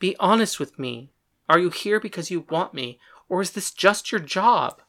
Be 0.00 0.16
honest 0.18 0.58
with 0.58 0.76
me. 0.76 1.12
Are 1.48 1.60
you 1.60 1.70
here 1.70 2.00
because 2.00 2.32
you 2.32 2.46
want 2.50 2.74
me, 2.74 2.98
or 3.28 3.40
is 3.42 3.52
this 3.52 3.70
just 3.70 4.10
your 4.10 4.20
job? 4.20 4.82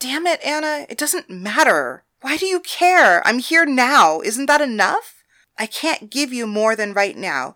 Damn 0.00 0.26
it, 0.26 0.44
Anna. 0.44 0.84
It 0.88 0.98
doesn't 0.98 1.30
matter. 1.30 2.02
Why 2.22 2.36
do 2.36 2.46
you 2.46 2.58
care? 2.58 3.24
I'm 3.24 3.38
here 3.38 3.66
now. 3.66 4.20
Isn't 4.22 4.46
that 4.46 4.60
enough? 4.60 5.22
I 5.56 5.66
can't 5.66 6.10
give 6.10 6.32
you 6.32 6.44
more 6.48 6.74
than 6.74 6.92
right 6.92 7.16
now. 7.16 7.54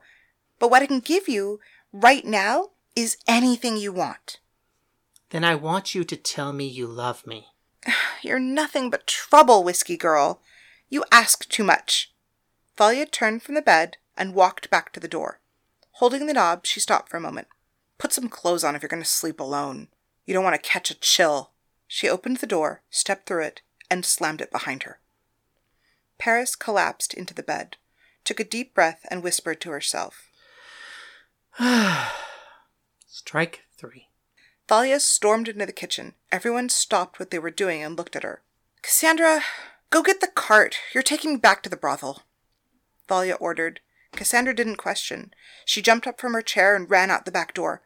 But 0.61 0.70
what 0.70 0.82
I 0.82 0.87
can 0.87 1.00
give 1.00 1.28
you 1.28 1.58
right 1.92 2.25
now 2.25 2.70
is 2.94 3.16
anything 3.26 3.76
you 3.76 3.92
want. 3.92 4.38
Then 5.30 5.42
I 5.42 5.56
want 5.56 5.92
you 5.92 6.04
to 6.04 6.16
tell 6.16 6.52
me 6.52 6.68
you 6.68 6.87
love 6.87 7.26
me. 7.26 7.49
You're 8.23 8.38
nothing 8.38 8.90
but 8.90 9.07
trouble, 9.07 9.64
Whiskey 9.64 9.97
Girl. 9.97 10.40
You 10.88 11.05
ask 11.11 11.49
too 11.49 11.64
much. 11.64 12.12
Thalia 12.76 13.07
turned 13.07 13.43
from 13.43 13.55
the 13.55 13.62
bed 13.62 13.97
and 14.16 14.35
walked 14.35 14.71
back 14.71 14.93
to 14.93 15.00
the 15.00 15.09
door. 15.09 15.40
Holding 15.93 16.26
the 16.26 16.35
knob, 16.35 16.66
she 16.66 16.81
stopped 16.81 17.09
for 17.09 17.16
a 17.16 17.21
moment. 17.21 17.49
Put 17.99 18.12
some 18.12 18.28
clothes 18.28 18.64
on 18.64 18.76
if 18.76 18.83
you're 18.83 18.88
going 18.88 19.02
to 19.02 19.09
sleep 19.09 19.40
alone. 19.40 19.88
You 20.26 20.35
don't 20.35 20.45
want 20.45 20.55
to 20.55 20.69
catch 20.69 20.90
a 20.90 20.99
chill. 20.99 21.52
She 21.87 22.09
opened 22.09 22.38
the 22.38 22.47
door, 22.47 22.83
stepped 22.90 23.26
through 23.26 23.45
it, 23.45 23.62
and 23.90 24.05
slammed 24.05 24.40
it 24.40 24.50
behind 24.50 24.83
her. 24.83 25.00
Paris 26.19 26.57
collapsed 26.57 27.14
into 27.14 27.35
the 27.35 27.43
bed, 27.43 27.76
took 28.25 28.40
a 28.40 28.45
deep 28.45 28.75
breath, 28.75 29.07
and 29.11 29.23
whispered 29.23 29.61
to 29.62 29.71
herself. 29.71 30.31
Strike 33.07 33.62
three. 33.76 34.09
Thalia 34.68 34.99
stormed 34.99 35.49
into 35.49 35.64
the 35.64 35.73
kitchen. 35.73 36.14
Everyone 36.32 36.68
stopped 36.68 37.20
what 37.20 37.30
they 37.30 37.38
were 37.38 37.50
doing 37.50 37.82
and 37.82 37.96
looked 37.96 38.16
at 38.16 38.25
her. 38.25 38.42
Cassandra, 38.82 39.42
go 39.90 40.02
get 40.02 40.20
the 40.20 40.26
cart. 40.26 40.76
You're 40.92 41.02
taking 41.02 41.35
me 41.35 41.38
back 41.38 41.62
to 41.62 41.70
the 41.70 41.76
brothel. 41.76 42.23
Thalia 43.06 43.35
ordered. 43.35 43.80
Cassandra 44.12 44.54
didn't 44.54 44.76
question. 44.76 45.32
She 45.64 45.82
jumped 45.82 46.06
up 46.06 46.20
from 46.20 46.32
her 46.32 46.42
chair 46.42 46.75
and 46.75 46.90
ran 46.90 47.11
out 47.11 47.25
the 47.25 47.32
back 47.32 47.54
door. 47.54 47.82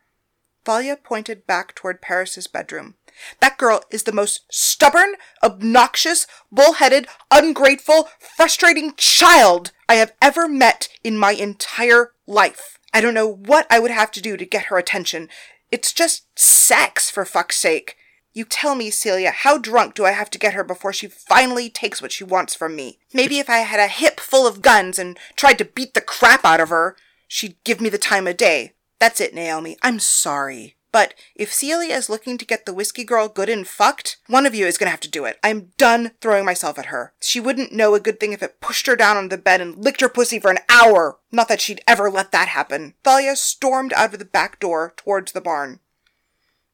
Thalia 0.65 0.97
pointed 0.97 1.47
back 1.47 1.75
toward 1.75 2.01
Paris's 2.01 2.47
bedroom. 2.47 2.95
That 3.41 3.59
girl 3.59 3.83
is 3.91 4.05
the 4.05 4.13
most 4.13 4.45
stubborn, 4.51 5.15
obnoxious, 5.43 6.27
bullheaded, 6.51 7.09
ungrateful, 7.31 8.09
frustrating 8.37 8.95
child 8.97 9.73
I 9.89 9.97
have 9.97 10.13
ever 10.23 10.49
met 10.49 10.89
in 11.03 11.19
my 11.19 11.33
entire 11.33 12.13
life. 12.27 12.79
I 12.93 13.01
don't 13.01 13.15
know 13.15 13.29
what 13.29 13.67
I 13.71 13.79
would 13.79 13.91
have 13.91 14.11
to 14.13 14.23
do 14.23 14.37
to 14.37 14.47
get 14.47 14.67
her 14.67 14.79
attention. 14.79 15.29
It's 15.71 15.93
just 15.93 16.27
sex, 16.39 17.11
for 17.11 17.25
fuck's 17.25 17.57
sake. 17.57 17.97
You 18.33 18.45
tell 18.45 18.75
me, 18.75 18.91
Celia, 18.91 19.31
how 19.31 19.59
drunk 19.59 19.95
do 19.95 20.05
I 20.05 20.13
have 20.13 20.31
to 20.31 20.39
get 20.39 20.55
her 20.55 20.63
before 20.63 20.93
she 20.93 21.09
finally 21.09 21.69
takes 21.69 22.01
what 22.01 22.13
she 22.13 22.23
wants 22.23 22.55
from 22.55 22.77
me? 22.77 22.99
Maybe 23.13 23.39
if 23.39 23.51
I 23.51 23.59
had 23.59 23.81
a 23.81 23.89
hip 23.89 24.21
full 24.21 24.47
of 24.47 24.63
guns 24.63 24.99
and 24.99 25.19
tried 25.37 25.59
to 25.59 25.65
beat 25.65 25.95
the 25.95 26.01
crap 26.01 26.45
out 26.45 26.61
of 26.61 26.69
her, 26.69 26.97
she'd 27.27 27.57
give 27.65 27.81
me 27.81 27.89
the 27.89 27.99
time 27.99 28.29
of 28.29 28.37
day. 28.37 28.75
That's 29.01 29.21
it, 29.21 29.35
Naomi. 29.35 29.77
I'm 29.83 29.99
sorry. 29.99 30.77
But 30.93 31.15
if 31.37 31.53
Celia 31.53 31.95
is 31.95 32.11
looking 32.11 32.37
to 32.39 32.45
get 32.45 32.67
the 32.67 32.75
whiskey 32.75 33.05
girl 33.05 33.29
good 33.29 33.49
and 33.49 33.67
fucked, 33.67 34.17
one 34.27 34.45
of 34.45 34.55
you 34.55 34.67
is 34.67 34.77
gonna 34.77 34.91
have 34.91 35.01
to 35.01 35.11
do 35.11 35.25
it. 35.25 35.39
I'm 35.43 35.73
done 35.79 36.13
throwing 36.21 36.45
myself 36.45 36.79
at 36.79 36.87
her. 36.87 37.13
She 37.21 37.39
wouldn't 37.39 37.73
know 37.73 37.95
a 37.95 38.01
good 38.01 38.19
thing 38.19 38.33
if 38.33 38.43
it 38.43 38.61
pushed 38.61 38.87
her 38.87 38.97
down 38.97 39.17
on 39.17 39.29
the 39.29 39.39
bed 39.39 39.61
and 39.61 39.77
licked 39.77 40.01
her 40.01 40.09
pussy 40.09 40.41
for 40.41 40.51
an 40.51 40.59
hour. 40.69 41.19
Not 41.31 41.49
that 41.49 41.61
she'd 41.61 41.83
ever 41.87 42.11
let 42.11 42.33
that 42.33 42.49
happen. 42.49 42.95
Thalia 43.05 43.37
stormed 43.37 43.93
out 43.93 44.13
of 44.13 44.19
the 44.19 44.25
back 44.25 44.59
door 44.59 44.93
towards 44.97 45.33
the 45.33 45.41
barn. 45.41 45.79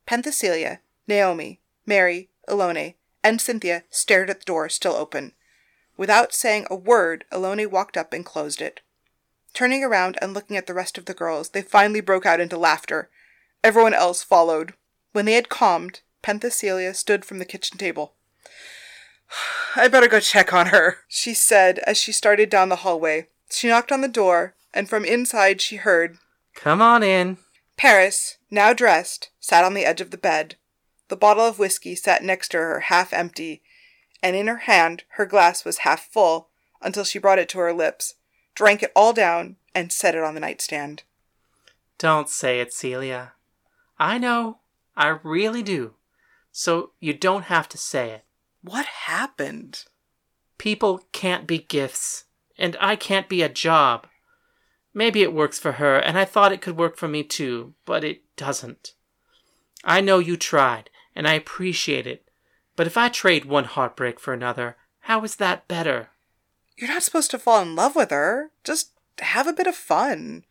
Penthesilea, 0.06 0.78
Naomi, 1.06 1.60
Mary, 1.84 2.30
Elone, 2.48 2.94
and 3.22 3.40
Cynthia 3.40 3.84
stared 3.90 4.30
at 4.30 4.40
the 4.40 4.44
door 4.44 4.68
still 4.68 4.94
open. 4.94 5.32
Without 5.96 6.32
saying 6.32 6.66
a 6.70 6.76
word, 6.76 7.24
Elone 7.32 7.66
walked 7.70 7.96
up 7.96 8.12
and 8.12 8.24
closed 8.24 8.62
it. 8.62 8.80
Turning 9.52 9.82
around 9.82 10.18
and 10.20 10.34
looking 10.34 10.56
at 10.56 10.66
the 10.66 10.74
rest 10.74 10.98
of 10.98 11.06
the 11.06 11.14
girls, 11.14 11.50
they 11.50 11.62
finally 11.62 12.00
broke 12.00 12.26
out 12.26 12.40
into 12.40 12.58
laughter. 12.58 13.08
Everyone 13.66 13.94
else 13.94 14.22
followed. 14.22 14.74
When 15.10 15.24
they 15.24 15.32
had 15.32 15.48
calmed, 15.48 16.02
Penthesilea 16.22 16.94
stood 16.94 17.24
from 17.24 17.40
the 17.40 17.44
kitchen 17.44 17.76
table. 17.78 18.14
I 19.74 19.88
better 19.88 20.06
go 20.06 20.20
check 20.20 20.52
on 20.52 20.66
her, 20.66 20.98
she 21.08 21.34
said 21.34 21.80
as 21.80 21.98
she 21.98 22.12
started 22.12 22.48
down 22.48 22.68
the 22.68 22.76
hallway. 22.76 23.26
She 23.50 23.66
knocked 23.66 23.90
on 23.90 24.02
the 24.02 24.08
door, 24.08 24.54
and 24.72 24.88
from 24.88 25.04
inside 25.04 25.60
she 25.60 25.76
heard, 25.78 26.18
Come 26.54 26.80
on 26.80 27.02
in. 27.02 27.38
Paris, 27.76 28.38
now 28.52 28.72
dressed, 28.72 29.30
sat 29.40 29.64
on 29.64 29.74
the 29.74 29.84
edge 29.84 30.00
of 30.00 30.12
the 30.12 30.16
bed. 30.16 30.54
The 31.08 31.16
bottle 31.16 31.44
of 31.44 31.58
whiskey 31.58 31.96
sat 31.96 32.22
next 32.22 32.50
to 32.50 32.58
her, 32.58 32.78
half 32.82 33.12
empty, 33.12 33.62
and 34.22 34.36
in 34.36 34.46
her 34.46 34.58
hand 34.58 35.02
her 35.14 35.26
glass 35.26 35.64
was 35.64 35.78
half 35.78 36.06
full 36.06 36.50
until 36.80 37.02
she 37.02 37.18
brought 37.18 37.40
it 37.40 37.48
to 37.48 37.58
her 37.58 37.72
lips, 37.72 38.14
drank 38.54 38.84
it 38.84 38.92
all 38.94 39.12
down, 39.12 39.56
and 39.74 39.90
set 39.90 40.14
it 40.14 40.22
on 40.22 40.34
the 40.34 40.40
nightstand. 40.40 41.02
Don't 41.98 42.28
say 42.28 42.60
it, 42.60 42.72
Celia. 42.72 43.32
I 43.98 44.18
know. 44.18 44.58
I 44.96 45.18
really 45.22 45.62
do. 45.62 45.94
So 46.52 46.92
you 47.00 47.12
don't 47.12 47.44
have 47.44 47.68
to 47.70 47.78
say 47.78 48.10
it. 48.10 48.24
What 48.62 48.86
happened? 48.86 49.84
People 50.58 51.02
can't 51.12 51.46
be 51.46 51.58
gifts, 51.58 52.24
and 52.58 52.76
I 52.80 52.96
can't 52.96 53.28
be 53.28 53.42
a 53.42 53.48
job. 53.48 54.06
Maybe 54.94 55.22
it 55.22 55.34
works 55.34 55.58
for 55.58 55.72
her, 55.72 55.98
and 55.98 56.18
I 56.18 56.24
thought 56.24 56.52
it 56.52 56.62
could 56.62 56.76
work 56.76 56.96
for 56.96 57.08
me 57.08 57.22
too, 57.22 57.74
but 57.84 58.02
it 58.02 58.22
doesn't. 58.36 58.94
I 59.84 60.00
know 60.00 60.18
you 60.18 60.36
tried, 60.36 60.88
and 61.14 61.28
I 61.28 61.34
appreciate 61.34 62.06
it, 62.06 62.28
but 62.74 62.86
if 62.86 62.96
I 62.96 63.08
trade 63.08 63.44
one 63.44 63.64
heartbreak 63.64 64.18
for 64.18 64.32
another, 64.32 64.76
how 65.00 65.22
is 65.24 65.36
that 65.36 65.68
better? 65.68 66.08
You're 66.76 66.88
not 66.88 67.02
supposed 67.02 67.30
to 67.30 67.38
fall 67.38 67.62
in 67.62 67.76
love 67.76 67.94
with 67.94 68.10
her. 68.10 68.50
Just 68.64 68.92
have 69.18 69.46
a 69.46 69.52
bit 69.52 69.66
of 69.66 69.76
fun. 69.76 70.44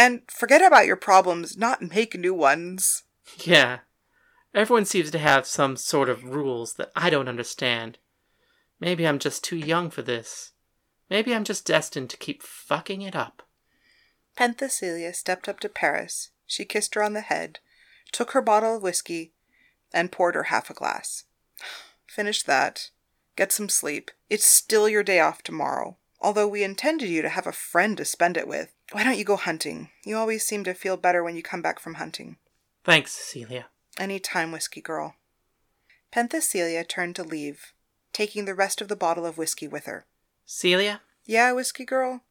And 0.00 0.22
forget 0.30 0.62
about 0.62 0.86
your 0.86 0.96
problems, 0.96 1.58
not 1.58 1.82
make 1.82 2.18
new 2.18 2.32
ones. 2.32 3.02
Yeah. 3.36 3.80
Everyone 4.54 4.86
seems 4.86 5.10
to 5.10 5.18
have 5.18 5.46
some 5.46 5.76
sort 5.76 6.08
of 6.08 6.24
rules 6.24 6.72
that 6.76 6.90
I 6.96 7.10
don't 7.10 7.28
understand. 7.28 7.98
Maybe 8.80 9.06
I'm 9.06 9.18
just 9.18 9.44
too 9.44 9.58
young 9.58 9.90
for 9.90 10.00
this. 10.00 10.52
Maybe 11.10 11.34
I'm 11.34 11.44
just 11.44 11.66
destined 11.66 12.08
to 12.08 12.16
keep 12.16 12.42
fucking 12.42 13.02
it 13.02 13.14
up. 13.14 13.42
Penthesilea 14.38 15.14
stepped 15.14 15.50
up 15.50 15.60
to 15.60 15.68
Paris. 15.68 16.30
She 16.46 16.64
kissed 16.64 16.94
her 16.94 17.02
on 17.02 17.12
the 17.12 17.20
head, 17.20 17.58
took 18.10 18.30
her 18.30 18.40
bottle 18.40 18.76
of 18.76 18.82
whiskey, 18.82 19.34
and 19.92 20.10
poured 20.10 20.34
her 20.34 20.44
half 20.44 20.70
a 20.70 20.74
glass. 20.74 21.24
Finish 22.06 22.44
that. 22.44 22.88
Get 23.36 23.52
some 23.52 23.68
sleep. 23.68 24.10
It's 24.30 24.46
still 24.46 24.88
your 24.88 25.02
day 25.02 25.20
off 25.20 25.42
tomorrow. 25.42 25.98
Although 26.20 26.48
we 26.48 26.62
intended 26.62 27.08
you 27.08 27.22
to 27.22 27.28
have 27.30 27.46
a 27.46 27.52
friend 27.52 27.96
to 27.96 28.04
spend 28.04 28.36
it 28.36 28.46
with. 28.48 28.74
Why 28.92 29.04
don't 29.04 29.18
you 29.18 29.24
go 29.24 29.36
hunting? 29.36 29.88
You 30.04 30.16
always 30.16 30.44
seem 30.44 30.64
to 30.64 30.74
feel 30.74 30.96
better 30.96 31.22
when 31.24 31.36
you 31.36 31.42
come 31.42 31.62
back 31.62 31.78
from 31.80 31.94
hunting. 31.94 32.36
Thanks, 32.84 33.12
Celia. 33.12 33.66
Any 33.98 34.18
time, 34.18 34.52
Whiskey 34.52 34.80
Girl. 34.80 35.14
Penthesilea 36.12 36.86
turned 36.88 37.16
to 37.16 37.22
leave, 37.22 37.72
taking 38.12 38.44
the 38.44 38.54
rest 38.54 38.80
of 38.80 38.88
the 38.88 38.96
bottle 38.96 39.24
of 39.24 39.38
whiskey 39.38 39.68
with 39.68 39.86
her. 39.86 40.06
Celia, 40.44 41.00
Yeah, 41.24 41.52
Whiskey 41.52 41.84
Girl? 41.84 42.22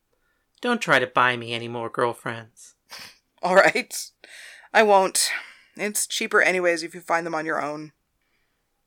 don't 0.62 0.82
try 0.82 1.00
to 1.00 1.08
buy 1.08 1.38
me 1.38 1.54
any 1.54 1.70
more 1.70 1.90
girlfriends. 1.90 2.76
All 3.42 3.56
right. 3.56 4.12
I 4.74 4.84
won't. 4.84 5.30
It's 5.78 6.06
cheaper 6.06 6.42
anyways 6.42 6.84
if 6.84 6.94
you 6.94 7.00
find 7.00 7.26
them 7.26 7.34
on 7.36 7.46
your 7.46 7.62
own. 7.62 7.94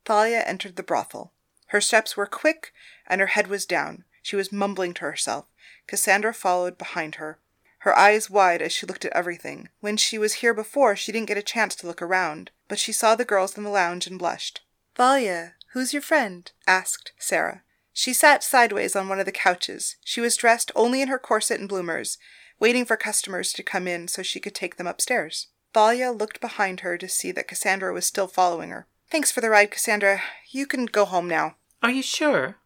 Thalia 0.05 0.41
entered 0.41 0.77
the 0.77 0.83
brothel. 0.83 1.33
Her 1.69 1.81
steps 1.81 2.15
were 2.17 2.27
quick, 2.27 2.75
and 3.07 3.21
her 3.23 3.29
head 3.29 3.47
was 3.47 3.65
down. 3.65 4.05
She 4.23 4.37
was 4.37 4.52
mumbling 4.52 4.95
to 4.95 5.02
herself. 5.02 5.47
Cassandra 5.87 6.33
followed 6.33 6.79
behind 6.79 7.17
her, 7.17 7.38
her 7.81 7.99
eyes 7.99 8.31
wide 8.31 8.62
as 8.62 8.73
she 8.73 8.87
looked 8.87 9.05
at 9.05 9.12
everything. 9.12 9.69
When 9.81 9.97
she 9.97 10.17
was 10.17 10.35
here 10.35 10.55
before, 10.55 10.95
she 10.95 11.11
didn't 11.11 11.26
get 11.29 11.37
a 11.37 11.43
chance 11.43 11.75
to 11.76 11.87
look 11.87 12.00
around, 12.00 12.52
but 12.69 12.79
she 12.79 12.93
saw 12.93 13.17
the 13.17 13.25
girls 13.25 13.57
in 13.59 13.64
the 13.64 13.71
lounge 13.71 14.07
and 14.07 14.19
blushed. 14.19 14.61
Thalia, 14.95 15.55
who's 15.73 15.93
your 15.93 16.02
friend? 16.02 16.50
asked 16.67 17.12
Sarah. 17.19 17.62
She 17.93 18.12
sat 18.12 18.45
sideways 18.45 18.95
on 18.95 19.09
one 19.09 19.19
of 19.19 19.26
the 19.26 19.33
couches. 19.33 19.97
She 20.05 20.21
was 20.21 20.37
dressed 20.37 20.71
only 20.76 21.02
in 21.02 21.09
her 21.09 21.19
corset 21.19 21.59
and 21.59 21.69
bloomers, 21.69 22.19
waiting 22.61 22.85
for 22.85 22.97
customers 22.97 23.52
to 23.55 23.62
come 23.64 23.88
in 23.88 24.07
so 24.07 24.23
she 24.23 24.38
could 24.38 24.55
take 24.55 24.76
them 24.76 24.87
upstairs. 24.87 25.49
Thalia 25.75 26.12
looked 26.12 26.41
behind 26.41 26.81
her 26.81 26.97
to 26.97 27.09
see 27.09 27.33
that 27.33 27.49
Cassandra 27.49 27.93
was 27.93 28.07
still 28.07 28.29
following 28.29 28.71
her. 28.71 28.87
Thanks 29.11 29.33
for 29.33 29.41
the 29.41 29.50
ride, 29.50 29.73
Cassandra. 29.73 30.23
You 30.50 30.67
can 30.67 30.87
go 30.87 31.05
home 31.05 31.29
now. 31.29 31.57
Are 31.83 31.91
you 31.91 32.02
sure? 32.02 32.57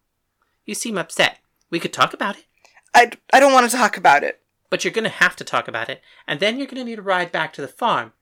You 0.65 0.75
seem 0.75 0.97
upset. 0.97 1.39
We 1.69 1.79
could 1.79 1.93
talk 1.93 2.13
about 2.13 2.37
it. 2.37 2.45
I, 2.93 3.11
I 3.31 3.39
don't 3.39 3.53
want 3.53 3.69
to 3.69 3.75
talk 3.75 3.97
about 3.97 4.23
it. 4.23 4.41
But 4.69 4.83
you're 4.83 4.93
going 4.93 5.03
to 5.03 5.09
have 5.09 5.35
to 5.37 5.43
talk 5.43 5.67
about 5.67 5.89
it, 5.89 6.01
and 6.27 6.39
then 6.39 6.57
you're 6.57 6.67
going 6.67 6.77
to 6.77 6.83
need 6.83 6.99
a 6.99 7.03
ride 7.03 7.31
back 7.31 7.53
to 7.53 7.61
the 7.61 7.67
farm. 7.67 8.13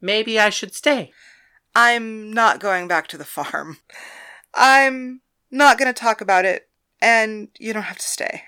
Maybe 0.00 0.38
I 0.38 0.50
should 0.50 0.74
stay. 0.74 1.12
I'm 1.74 2.32
not 2.32 2.60
going 2.60 2.88
back 2.88 3.06
to 3.08 3.18
the 3.18 3.24
farm. 3.24 3.78
I'm 4.54 5.20
not 5.50 5.78
going 5.78 5.92
to 5.92 5.98
talk 5.98 6.20
about 6.20 6.44
it, 6.44 6.68
and 7.00 7.48
you 7.58 7.72
don't 7.72 7.82
have 7.82 7.98
to 7.98 8.06
stay. 8.06 8.44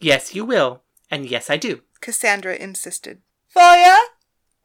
Yes, 0.00 0.34
you 0.34 0.44
will, 0.44 0.82
and 1.10 1.26
yes, 1.26 1.50
I 1.50 1.56
do. 1.56 1.82
Cassandra 2.00 2.56
insisted. 2.56 3.20
Thalia? 3.52 3.98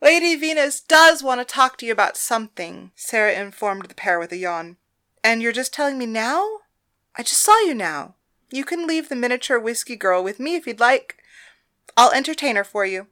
Lady 0.02 0.36
Venus 0.36 0.82
does 0.82 1.24
want 1.24 1.42
to 1.42 1.46
talk 1.46 1.78
to 1.78 1.86
you 1.86 1.92
about 1.92 2.18
something, 2.18 2.92
Sarah 2.96 3.34
informed 3.34 3.86
the 3.86 3.96
pair 3.96 4.20
with 4.20 4.32
a 4.32 4.38
yawn. 4.38 4.78
And 5.24 5.42
you're 5.42 5.52
just 5.52 5.74
telling 5.74 5.98
me 5.98 6.06
now? 6.06 6.48
I 7.16 7.24
just 7.24 7.42
saw 7.42 7.58
you 7.62 7.74
now. 7.74 8.16
You 8.56 8.64
can 8.64 8.88
leave 8.88 9.10
the 9.10 9.18
miniature 9.18 9.60
whiskey 9.60 9.98
girl 9.98 10.24
with 10.24 10.40
me 10.40 10.56
if 10.56 10.66
you'd 10.66 10.80
like. 10.80 11.18
I'll 11.98 12.14
entertain 12.14 12.56
her 12.56 12.64
for 12.64 12.86
you, 12.86 13.08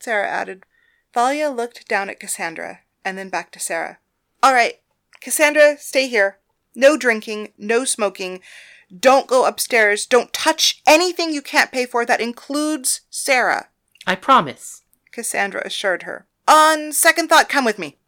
Sarah 0.00 0.26
added. 0.26 0.64
Thalia 1.12 1.50
looked 1.50 1.86
down 1.88 2.08
at 2.08 2.18
Cassandra 2.18 2.80
and 3.04 3.18
then 3.18 3.28
back 3.28 3.50
to 3.50 3.60
Sarah. 3.60 3.98
All 4.42 4.54
right, 4.54 4.80
Cassandra, 5.20 5.76
stay 5.76 6.08
here. 6.08 6.38
No 6.74 6.96
drinking, 6.96 7.52
no 7.58 7.84
smoking. 7.84 8.40
Don't 8.98 9.26
go 9.26 9.44
upstairs. 9.44 10.06
Don't 10.06 10.32
touch 10.32 10.80
anything 10.86 11.34
you 11.34 11.42
can't 11.42 11.70
pay 11.70 11.84
for. 11.84 12.06
That 12.06 12.22
includes 12.22 13.02
Sarah. 13.10 13.68
I 14.06 14.14
promise, 14.14 14.84
Cassandra 15.12 15.60
assured 15.66 16.04
her. 16.04 16.26
On 16.48 16.92
second 16.92 17.28
thought, 17.28 17.50
come 17.50 17.66
with 17.66 17.78
me. 17.78 17.98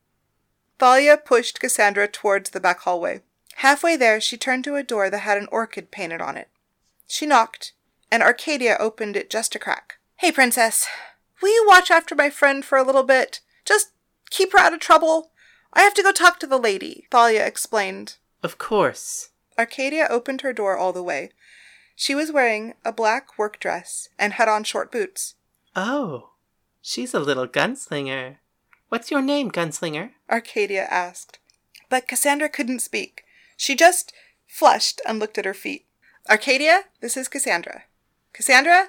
Thalia 0.78 1.18
pushed 1.18 1.60
Cassandra 1.60 2.08
towards 2.08 2.48
the 2.48 2.60
back 2.60 2.80
hallway. 2.80 3.20
Halfway 3.56 3.96
there, 3.96 4.18
she 4.18 4.38
turned 4.38 4.64
to 4.64 4.76
a 4.76 4.82
door 4.82 5.10
that 5.10 5.18
had 5.18 5.36
an 5.36 5.48
orchid 5.52 5.90
painted 5.90 6.22
on 6.22 6.38
it. 6.38 6.48
She 7.10 7.26
knocked, 7.26 7.72
and 8.12 8.22
Arcadia 8.22 8.76
opened 8.78 9.16
it 9.16 9.30
just 9.30 9.56
a 9.56 9.58
crack. 9.58 9.98
Hey, 10.18 10.30
Princess, 10.30 10.86
will 11.42 11.48
you 11.48 11.66
watch 11.66 11.90
after 11.90 12.14
my 12.14 12.30
friend 12.30 12.64
for 12.64 12.78
a 12.78 12.84
little 12.84 13.02
bit? 13.02 13.40
Just 13.64 13.90
keep 14.30 14.52
her 14.52 14.60
out 14.60 14.72
of 14.72 14.78
trouble. 14.78 15.32
I 15.72 15.82
have 15.82 15.92
to 15.94 16.04
go 16.04 16.12
talk 16.12 16.38
to 16.38 16.46
the 16.46 16.56
lady, 16.56 17.08
Thalia 17.10 17.44
explained. 17.44 18.18
Of 18.44 18.58
course. 18.58 19.30
Arcadia 19.58 20.06
opened 20.08 20.42
her 20.42 20.52
door 20.52 20.78
all 20.78 20.92
the 20.92 21.02
way. 21.02 21.30
She 21.96 22.14
was 22.14 22.30
wearing 22.30 22.74
a 22.84 22.92
black 22.92 23.36
work 23.36 23.58
dress 23.58 24.08
and 24.16 24.34
had 24.34 24.48
on 24.48 24.62
short 24.62 24.92
boots. 24.92 25.34
Oh, 25.74 26.30
she's 26.80 27.12
a 27.12 27.18
little 27.18 27.48
gunslinger. 27.48 28.36
What's 28.88 29.10
your 29.10 29.20
name, 29.20 29.50
gunslinger? 29.50 30.12
Arcadia 30.30 30.84
asked. 30.84 31.40
But 31.88 32.06
Cassandra 32.06 32.48
couldn't 32.48 32.82
speak. 32.82 33.24
She 33.56 33.74
just 33.74 34.12
flushed 34.46 35.00
and 35.04 35.18
looked 35.18 35.38
at 35.38 35.44
her 35.44 35.54
feet. 35.54 35.86
Arcadia, 36.28 36.84
this 37.00 37.16
is 37.16 37.28
Cassandra. 37.28 37.84
Cassandra? 38.32 38.88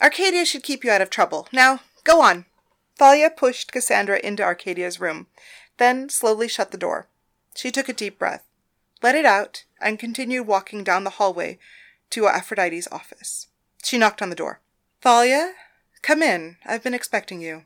Arcadia 0.00 0.44
should 0.44 0.62
keep 0.62 0.84
you 0.84 0.90
out 0.90 1.00
of 1.00 1.10
trouble. 1.10 1.48
Now, 1.52 1.80
go 2.04 2.20
on. 2.22 2.46
Thalia 2.96 3.30
pushed 3.30 3.72
Cassandra 3.72 4.20
into 4.22 4.42
Arcadia's 4.42 5.00
room, 5.00 5.26
then 5.78 6.08
slowly 6.08 6.48
shut 6.48 6.70
the 6.70 6.78
door. 6.78 7.08
She 7.54 7.70
took 7.70 7.88
a 7.88 7.92
deep 7.92 8.18
breath, 8.18 8.44
let 9.02 9.14
it 9.14 9.24
out, 9.24 9.64
and 9.80 9.98
continued 9.98 10.46
walking 10.46 10.84
down 10.84 11.04
the 11.04 11.10
hallway 11.10 11.58
to 12.10 12.28
Aphrodite's 12.28 12.88
office. 12.92 13.48
She 13.82 13.98
knocked 13.98 14.22
on 14.22 14.30
the 14.30 14.36
door. 14.36 14.60
Thalia, 15.02 15.52
come 16.02 16.22
in. 16.22 16.56
I've 16.64 16.82
been 16.82 16.94
expecting 16.94 17.40
you. 17.42 17.64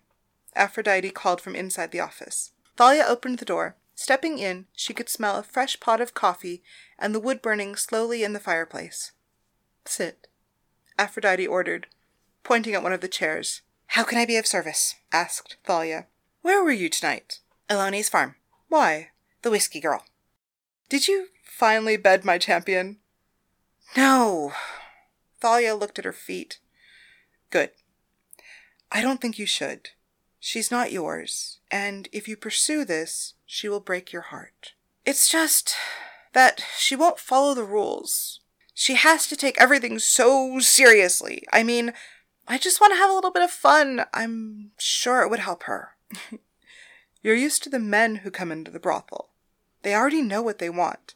Aphrodite 0.57 1.11
called 1.11 1.41
from 1.41 1.55
inside 1.55 1.93
the 1.93 2.01
office. 2.01 2.53
Thalia 2.77 3.05
opened 3.07 3.39
the 3.39 3.45
door. 3.45 3.77
Stepping 3.99 4.39
in, 4.39 4.67
she 4.77 4.95
could 4.95 5.09
smell 5.09 5.35
a 5.37 5.43
fresh 5.43 5.81
pot 5.81 6.01
of 6.01 6.15
coffee 6.15 6.63
and 7.01 7.13
the 7.13 7.19
wood 7.19 7.43
burning 7.43 7.75
slowly 7.75 8.23
in 8.23 8.33
the 8.33 8.39
fireplace. 8.39 9.11
Sit, 9.87 10.29
Aphrodite 10.97 11.49
ordered, 11.49 11.89
pointing 12.45 12.77
at 12.77 12.83
one 12.85 12.93
of 12.93 13.01
the 13.01 13.09
chairs. 13.09 13.63
How 13.89 14.05
can 14.05 14.17
I 14.17 14.25
be 14.25 14.37
of 14.37 14.47
service? 14.47 14.95
asked 15.11 15.57
Thalia. 15.65 16.07
Where 16.43 16.63
were 16.63 16.71
you 16.71 16.89
tonight? 16.89 17.41
Eloni's 17.69 18.09
farm. 18.09 18.37
Why? 18.69 19.09
The 19.43 19.51
whiskey 19.51 19.81
girl. 19.81 20.05
Did 20.89 21.09
you 21.09 21.31
finally 21.43 21.97
bed 21.97 22.25
my 22.25 22.39
champion? 22.39 22.99
No. 23.97 24.53
Thalia 25.41 25.75
looked 25.75 25.99
at 25.99 26.05
her 26.05 26.13
feet. 26.13 26.61
Good. 27.51 27.71
I 28.93 29.01
don't 29.01 29.21
think 29.21 29.41
you 29.41 29.47
should. 29.47 29.91
She's 30.51 30.71
not 30.71 30.93
yours, 30.93 31.59
and 31.71 32.09
if 32.11 32.27
you 32.27 32.35
pursue 32.35 32.87
this, 32.87 33.35
she 33.45 33.69
will 33.69 33.81
break 33.81 34.15
your 34.15 34.23
heart. 34.23 34.73
It's 35.05 35.31
just 35.31 35.75
that 36.33 36.65
she 36.79 36.97
won't 36.97 37.19
follow 37.19 37.53
the 37.53 37.65
rules. 37.65 38.41
She 38.73 38.95
has 38.95 39.27
to 39.27 39.37
take 39.37 39.61
everything 39.61 39.99
so 39.99 40.59
seriously. 40.61 41.45
I 41.53 41.63
mean, 41.65 41.93
I 42.47 42.57
just 42.57 42.81
want 42.81 42.95
to 42.95 42.97
have 42.97 43.11
a 43.11 43.13
little 43.13 43.31
bit 43.31 43.43
of 43.43 43.51
fun. 43.51 44.07
I'm 44.15 44.71
sure 44.79 45.21
it 45.21 45.29
would 45.29 45.41
help 45.41 45.65
her. 45.65 45.91
You're 47.23 47.35
used 47.35 47.63
to 47.65 47.69
the 47.69 47.79
men 47.79 48.17
who 48.25 48.31
come 48.31 48.51
into 48.51 48.71
the 48.71 48.81
brothel. 48.81 49.29
They 49.83 49.95
already 49.95 50.23
know 50.23 50.41
what 50.41 50.61
they 50.61 50.71
want. 50.71 51.15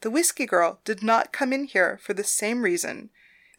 The 0.00 0.10
whiskey 0.10 0.44
girl 0.44 0.80
did 0.84 1.04
not 1.04 1.32
come 1.32 1.52
in 1.52 1.66
here 1.66 2.00
for 2.02 2.14
the 2.14 2.24
same 2.24 2.62
reason, 2.62 3.10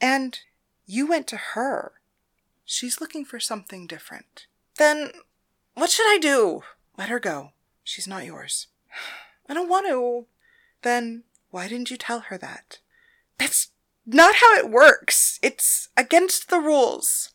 and 0.01 0.37
you 0.85 1.07
went 1.07 1.27
to 1.27 1.37
her. 1.37 1.93
She's 2.65 2.99
looking 2.99 3.23
for 3.23 3.39
something 3.39 3.87
different. 3.87 4.47
Then 4.77 5.11
what 5.75 5.89
should 5.89 6.07
I 6.07 6.17
do? 6.19 6.63
Let 6.97 7.09
her 7.09 7.19
go. 7.19 7.51
She's 7.83 8.07
not 8.07 8.25
yours. 8.25 8.67
I 9.49 9.53
don't 9.53 9.69
want 9.69 9.87
to. 9.87 10.27
Then 10.81 11.23
why 11.49 11.67
didn't 11.67 11.91
you 11.91 11.97
tell 11.97 12.21
her 12.21 12.37
that? 12.37 12.79
That's 13.37 13.69
not 14.05 14.35
how 14.35 14.55
it 14.55 14.69
works. 14.69 15.39
It's 15.41 15.89
against 15.97 16.49
the 16.49 16.59
rules. 16.59 17.31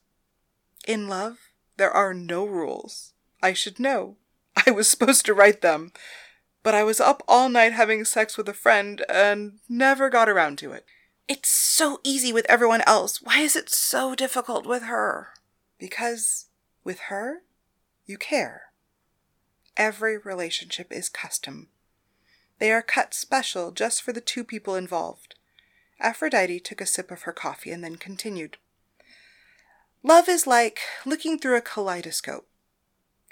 In 0.86 1.08
love, 1.08 1.38
there 1.76 1.90
are 1.90 2.14
no 2.14 2.44
rules. 2.44 3.12
I 3.42 3.52
should 3.52 3.78
know. 3.78 4.16
I 4.66 4.70
was 4.70 4.88
supposed 4.88 5.24
to 5.26 5.34
write 5.34 5.60
them. 5.60 5.92
But 6.62 6.74
I 6.74 6.82
was 6.82 7.00
up 7.00 7.22
all 7.28 7.48
night 7.48 7.72
having 7.72 8.04
sex 8.04 8.36
with 8.36 8.48
a 8.48 8.54
friend 8.54 9.04
and 9.08 9.60
never 9.68 10.10
got 10.10 10.28
around 10.28 10.58
to 10.58 10.72
it. 10.72 10.84
It's 11.28 11.48
so 11.48 12.00
easy 12.02 12.32
with 12.32 12.46
everyone 12.48 12.82
else. 12.86 13.22
Why 13.22 13.40
is 13.40 13.54
it 13.54 13.70
so 13.70 14.14
difficult 14.14 14.66
with 14.66 14.84
her? 14.84 15.28
Because 15.78 16.46
with 16.88 17.00
her, 17.10 17.42
you 18.06 18.16
care. 18.16 18.72
Every 19.76 20.16
relationship 20.16 20.90
is 20.90 21.10
custom. 21.10 21.68
They 22.60 22.72
are 22.72 22.80
cut 22.80 23.12
special 23.12 23.72
just 23.72 24.00
for 24.00 24.14
the 24.14 24.22
two 24.22 24.42
people 24.42 24.74
involved. 24.74 25.34
Aphrodite 26.00 26.60
took 26.60 26.80
a 26.80 26.86
sip 26.86 27.10
of 27.10 27.22
her 27.22 27.32
coffee 27.32 27.72
and 27.72 27.84
then 27.84 27.96
continued. 27.96 28.56
Love 30.02 30.30
is 30.30 30.46
like 30.46 30.80
looking 31.04 31.38
through 31.38 31.58
a 31.58 31.60
kaleidoscope. 31.60 32.48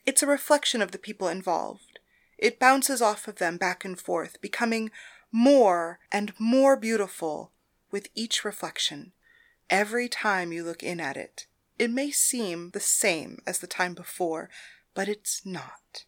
It's 0.05 0.23
a 0.23 0.27
reflection 0.27 0.83
of 0.83 0.93
the 0.93 0.99
people 0.99 1.29
involved. 1.29 1.99
It 2.37 2.61
bounces 2.61 3.01
off 3.01 3.27
of 3.27 3.37
them 3.37 3.57
back 3.57 3.87
and 3.87 3.99
forth, 3.99 4.39
becoming 4.43 4.91
more 5.33 5.99
and 6.13 6.35
more 6.39 6.77
beautiful 6.77 7.53
with 7.91 8.11
each 8.15 8.45
reflection. 8.45 9.13
Every 9.71 10.11
time 10.11 10.53
you 10.53 10.63
look 10.63 10.83
in 10.83 11.01
at 11.01 11.17
it, 11.17 11.47
it 11.79 11.91
may 11.91 12.11
seem 12.11 12.71
the 12.71 12.81
same 12.81 13.41
as 13.47 13.59
the 13.59 13.67
time 13.67 13.95
before, 13.95 14.49
but 14.95 15.09
it's 15.09 15.45
not. 15.45 16.05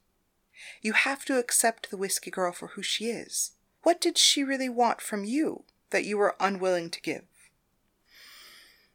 You 0.80 0.92
have 0.92 1.24
to 1.26 1.38
accept 1.38 1.90
the 1.90 1.96
whiskey 1.96 2.30
girl 2.30 2.52
for 2.52 2.68
who 2.68 2.82
she 2.82 3.06
is. 3.06 3.52
What 3.82 4.00
did 4.00 4.18
she 4.18 4.42
really 4.42 4.68
want 4.68 5.00
from 5.00 5.24
you 5.24 5.64
that 5.90 6.04
you 6.04 6.18
were 6.18 6.36
unwilling 6.40 6.90
to 6.90 7.00
give? 7.00 7.24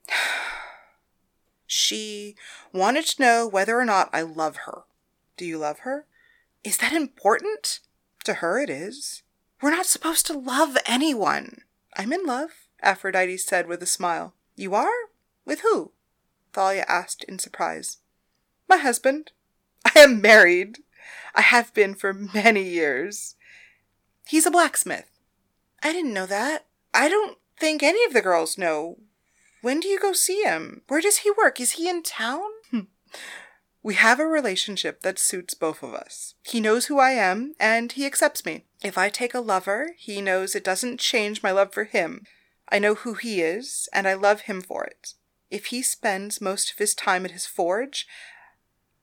she 1.68 2.36
wanted 2.72 3.06
to 3.06 3.22
know 3.22 3.48
whether 3.48 3.80
or 3.80 3.86
not 3.86 4.10
I 4.14 4.22
love 4.22 4.58
her. 4.66 4.84
Do 5.38 5.46
you 5.46 5.58
love 5.58 5.80
her? 5.80 6.06
Is 6.64 6.78
that 6.78 6.94
important? 6.94 7.80
To 8.26 8.36
her, 8.36 8.60
it 8.60 8.70
is. 8.70 9.24
We're 9.62 9.72
not 9.72 9.86
supposed 9.86 10.26
to 10.28 10.38
love 10.38 10.78
anyone. 10.86 11.62
I'm 11.98 12.14
in 12.14 12.26
love, 12.26 12.52
Aphrodite 12.82 13.38
said 13.38 13.68
with 13.68 13.84
a 13.84 13.86
smile. 13.86 14.34
You 14.56 14.74
are? 14.76 15.10
With 15.46 15.62
who? 15.62 15.92
Thalia 16.54 16.86
asked 16.88 17.24
in 17.26 17.40
surprise. 17.40 17.98
My 18.70 18.78
husband. 18.78 19.32
I 19.86 20.00
am 20.00 20.22
married. 20.22 20.80
I 21.36 21.42
have 21.42 21.74
been 21.74 21.96
for 21.96 22.14
many 22.14 22.64
years. 22.64 23.36
He's 24.28 24.46
a 24.46 24.52
blacksmith. 24.52 25.10
I 25.82 25.92
didn't 25.92 26.14
know 26.14 26.26
that. 26.28 26.68
I 26.94 27.10
don't 27.10 27.38
think 27.60 27.84
any 27.84 28.06
of 28.06 28.14
the 28.14 28.22
girls 28.22 28.58
know. 28.58 28.98
When 29.62 29.80
do 29.80 29.88
you 29.88 30.00
go 30.00 30.14
see 30.14 30.42
him? 30.44 30.82
Where 30.88 31.02
does 31.02 31.20
he 31.20 31.32
work? 31.32 31.60
Is 31.60 31.74
he 31.74 31.90
in 31.90 32.04
town? 32.04 32.42
Hmm. 32.72 32.82
we 33.82 33.96
have 33.96 34.20
a 34.20 34.26
relationship 34.26 35.02
that 35.02 35.20
suits 35.20 35.54
both 35.54 35.84
of 35.84 35.94
us. 35.94 36.36
He 36.44 36.62
knows 36.62 36.86
who 36.86 37.00
I 37.00 37.12
am, 37.12 37.54
and 37.60 37.92
he 37.92 38.06
accepts 38.06 38.46
me. 38.46 38.66
If 38.82 38.98
I 38.98 39.10
take 39.10 39.34
a 39.34 39.40
lover, 39.40 39.92
he 39.98 40.22
knows 40.22 40.56
it 40.56 40.64
doesn't 40.64 41.00
change 41.00 41.44
my 41.44 41.52
love 41.52 41.74
for 41.74 41.84
him. 41.84 42.24
I 42.70 42.80
know 42.80 42.96
who 42.96 43.14
he 43.16 43.42
is, 43.42 43.90
and 43.94 44.08
I 44.08 44.14
love 44.14 44.42
him 44.42 44.62
for 44.62 44.84
it. 44.86 45.14
If 45.54 45.68
he 45.68 45.84
spends 45.84 46.42
most 46.42 46.72
of 46.72 46.80
his 46.80 46.96
time 46.96 47.26
at 47.26 47.32
his 47.32 47.46
forge, 47.46 48.08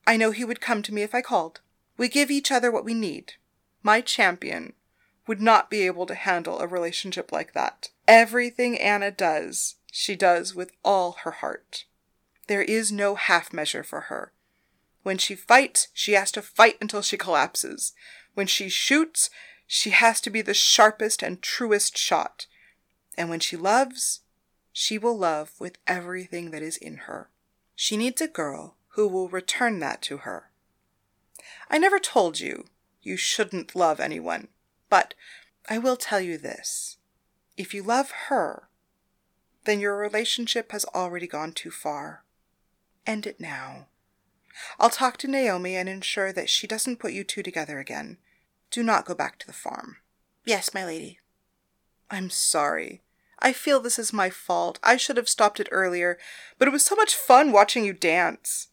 I 0.05 0.17
know 0.17 0.33
he 0.33 0.45
would 0.45 0.61
come 0.61 0.83
to 0.83 0.93
me 0.93 1.03
if 1.03 1.15
I 1.15 1.23
called. 1.23 1.61
We 1.97 2.09
give 2.09 2.29
each 2.29 2.51
other 2.51 2.73
what 2.73 2.85
we 2.85 2.93
need. 2.93 3.35
My 3.85 4.01
champion 4.01 4.73
would 5.29 5.41
not 5.41 5.71
be 5.71 5.87
able 5.87 6.07
to 6.07 6.15
handle 6.17 6.59
a 6.59 6.67
relationship 6.67 7.31
like 7.31 7.53
that. 7.53 7.91
Everything 8.09 8.77
Anna 8.77 9.13
does, 9.13 9.77
she 9.93 10.17
does 10.17 10.53
with 10.53 10.73
all 10.85 11.19
her 11.23 11.31
heart. 11.31 11.85
There 12.49 12.63
is 12.63 12.91
no 12.91 13.15
half 13.15 13.53
measure 13.53 13.85
for 13.85 14.01
her. 14.13 14.33
When 15.05 15.19
she 15.19 15.37
fights, 15.37 15.87
she 15.95 16.15
has 16.15 16.33
to 16.33 16.43
fight 16.43 16.77
until 16.81 17.01
she 17.01 17.17
collapses. 17.17 17.93
When 18.35 18.49
she 18.49 18.69
shoots, 18.69 19.31
she 19.69 19.91
has 19.91 20.21
to 20.23 20.31
be 20.31 20.43
the 20.43 20.53
sharpest 20.53 21.23
and 21.23 21.41
truest 21.41 21.97
shot. 21.97 22.47
And 23.17 23.31
when 23.31 23.39
she 23.39 23.57
loves, 23.57 24.23
she 24.73 24.99
will 24.99 25.17
love 25.17 25.53
with 25.59 25.79
everything 25.87 26.51
that 26.51 26.63
is 26.63 26.77
in 26.77 26.97
her. 27.09 27.31
She 27.75 27.97
needs 27.97 28.21
a 28.21 28.29
girl 28.29 28.77
who 28.95 29.09
will 29.09 29.29
return 29.29 29.79
that 29.81 30.03
to 30.03 30.19
her. 30.19 30.51
I 31.71 31.79
never 31.79 31.99
told 31.99 32.41
you 32.41 32.67
you 33.03 33.17
shouldn't 33.17 33.75
love 33.75 34.01
anyone, 34.01 34.49
but 34.89 35.15
I 35.69 35.79
will 35.79 35.97
tell 35.97 36.21
you 36.21 36.37
this. 36.39 36.99
If 37.57 37.75
you 37.75 37.83
love 37.83 38.11
her, 38.29 38.69
then 39.65 39.81
your 39.81 39.97
relationship 39.97 40.73
has 40.73 40.85
already 40.87 41.27
gone 41.27 41.53
too 41.53 41.71
far. 41.71 42.25
End 43.07 43.27
it 43.27 43.41
now. 43.41 43.87
I'll 44.79 44.91
talk 44.91 45.17
to 45.19 45.29
Naomi 45.29 45.77
and 45.77 45.89
ensure 45.89 46.33
that 46.33 46.49
she 46.49 46.67
doesn't 46.67 46.99
put 46.99 47.13
you 47.13 47.25
two 47.25 47.43
together 47.43 47.79
again. 47.79 48.19
Do 48.71 48.83
not 48.83 49.05
go 49.05 49.15
back 49.15 49.39
to 49.39 49.47
the 49.47 49.53
farm. 49.53 49.97
Yes, 50.45 50.75
my 50.75 50.85
lady. 50.85 51.19
I'm 52.11 52.31
sorry. 52.31 53.03
I 53.43 53.53
feel 53.53 53.81
this 53.81 53.99
is 53.99 54.13
my 54.13 54.31
fault. 54.31 54.79
I 54.83 54.97
should 54.97 55.17
have 55.17 55.29
stopped 55.29 55.61
it 55.61 55.69
earlier, 55.71 56.19
but 56.59 56.69
it 56.69 56.73
was 56.73 56.85
so 56.85 56.95
much 56.95 57.15
fun 57.15 57.53
watching 57.53 57.85
you 57.85 57.93
dance. 57.93 58.69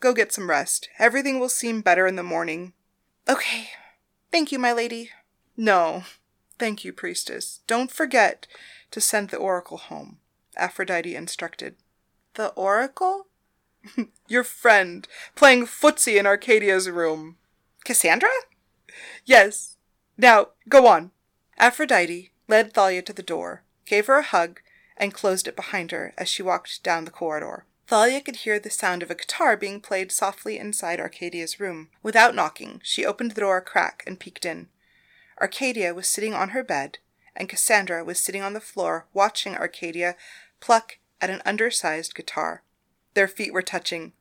Go 0.00 0.12
get 0.12 0.32
some 0.32 0.48
rest. 0.48 0.88
Everything 0.98 1.40
will 1.40 1.48
seem 1.48 1.80
better 1.80 2.06
in 2.06 2.16
the 2.16 2.22
morning. 2.22 2.72
Okay. 3.28 3.70
Thank 4.30 4.52
you, 4.52 4.58
my 4.58 4.72
lady. 4.72 5.10
No. 5.56 6.04
Thank 6.58 6.84
you, 6.84 6.92
priestess. 6.92 7.60
Don't 7.66 7.90
forget 7.90 8.46
to 8.92 9.00
send 9.00 9.30
the 9.30 9.36
oracle 9.36 9.78
home, 9.78 10.18
Aphrodite 10.56 11.16
instructed. 11.16 11.76
The 12.34 12.48
oracle? 12.48 13.26
Your 14.28 14.44
friend, 14.44 15.06
playing 15.34 15.66
footsie 15.66 16.18
in 16.18 16.26
Arcadia's 16.26 16.88
room. 16.88 17.36
Cassandra? 17.84 18.30
Yes. 19.24 19.76
Now, 20.16 20.48
go 20.68 20.86
on. 20.86 21.10
Aphrodite 21.58 22.30
led 22.48 22.72
Thalia 22.72 23.02
to 23.02 23.12
the 23.12 23.22
door, 23.22 23.62
gave 23.84 24.06
her 24.06 24.18
a 24.18 24.22
hug, 24.22 24.60
and 24.96 25.12
closed 25.12 25.46
it 25.46 25.56
behind 25.56 25.90
her 25.90 26.12
as 26.16 26.28
she 26.28 26.42
walked 26.42 26.82
down 26.82 27.04
the 27.04 27.10
corridor. 27.10 27.64
Thalia 27.86 28.20
could 28.20 28.36
hear 28.36 28.58
the 28.58 28.70
sound 28.70 29.02
of 29.02 29.10
a 29.10 29.14
guitar 29.14 29.56
being 29.56 29.80
played 29.80 30.10
softly 30.10 30.58
inside 30.58 30.98
Arcadia's 30.98 31.60
room. 31.60 31.88
Without 32.02 32.34
knocking, 32.34 32.80
she 32.82 33.06
opened 33.06 33.32
the 33.32 33.40
door 33.40 33.58
a 33.58 33.62
crack 33.62 34.02
and 34.06 34.18
peeked 34.18 34.44
in. 34.44 34.68
Arcadia 35.40 35.94
was 35.94 36.08
sitting 36.08 36.34
on 36.34 36.48
her 36.48 36.64
bed, 36.64 36.98
and 37.36 37.48
Cassandra 37.48 38.02
was 38.02 38.18
sitting 38.18 38.42
on 38.42 38.54
the 38.54 38.60
floor 38.60 39.06
watching 39.12 39.54
Arcadia 39.54 40.16
pluck 40.60 40.98
at 41.20 41.30
an 41.30 41.42
undersized 41.44 42.14
guitar. 42.14 42.62
Their 43.14 43.28
feet 43.28 43.52
were 43.52 43.62
touching. 43.62 44.12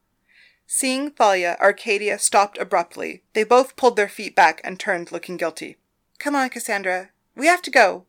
Seeing 0.67 1.11
Thalia, 1.11 1.57
Arcadia 1.59 2.19
stopped 2.19 2.57
abruptly. 2.57 3.23
They 3.33 3.43
both 3.43 3.75
pulled 3.75 3.95
their 3.95 4.09
feet 4.09 4.35
back 4.35 4.61
and 4.63 4.79
turned, 4.79 5.11
looking 5.11 5.37
guilty. 5.37 5.77
Come 6.19 6.35
on, 6.35 6.49
Cassandra. 6.49 7.09
We 7.35 7.47
have 7.47 7.61
to 7.63 7.71
go, 7.71 8.05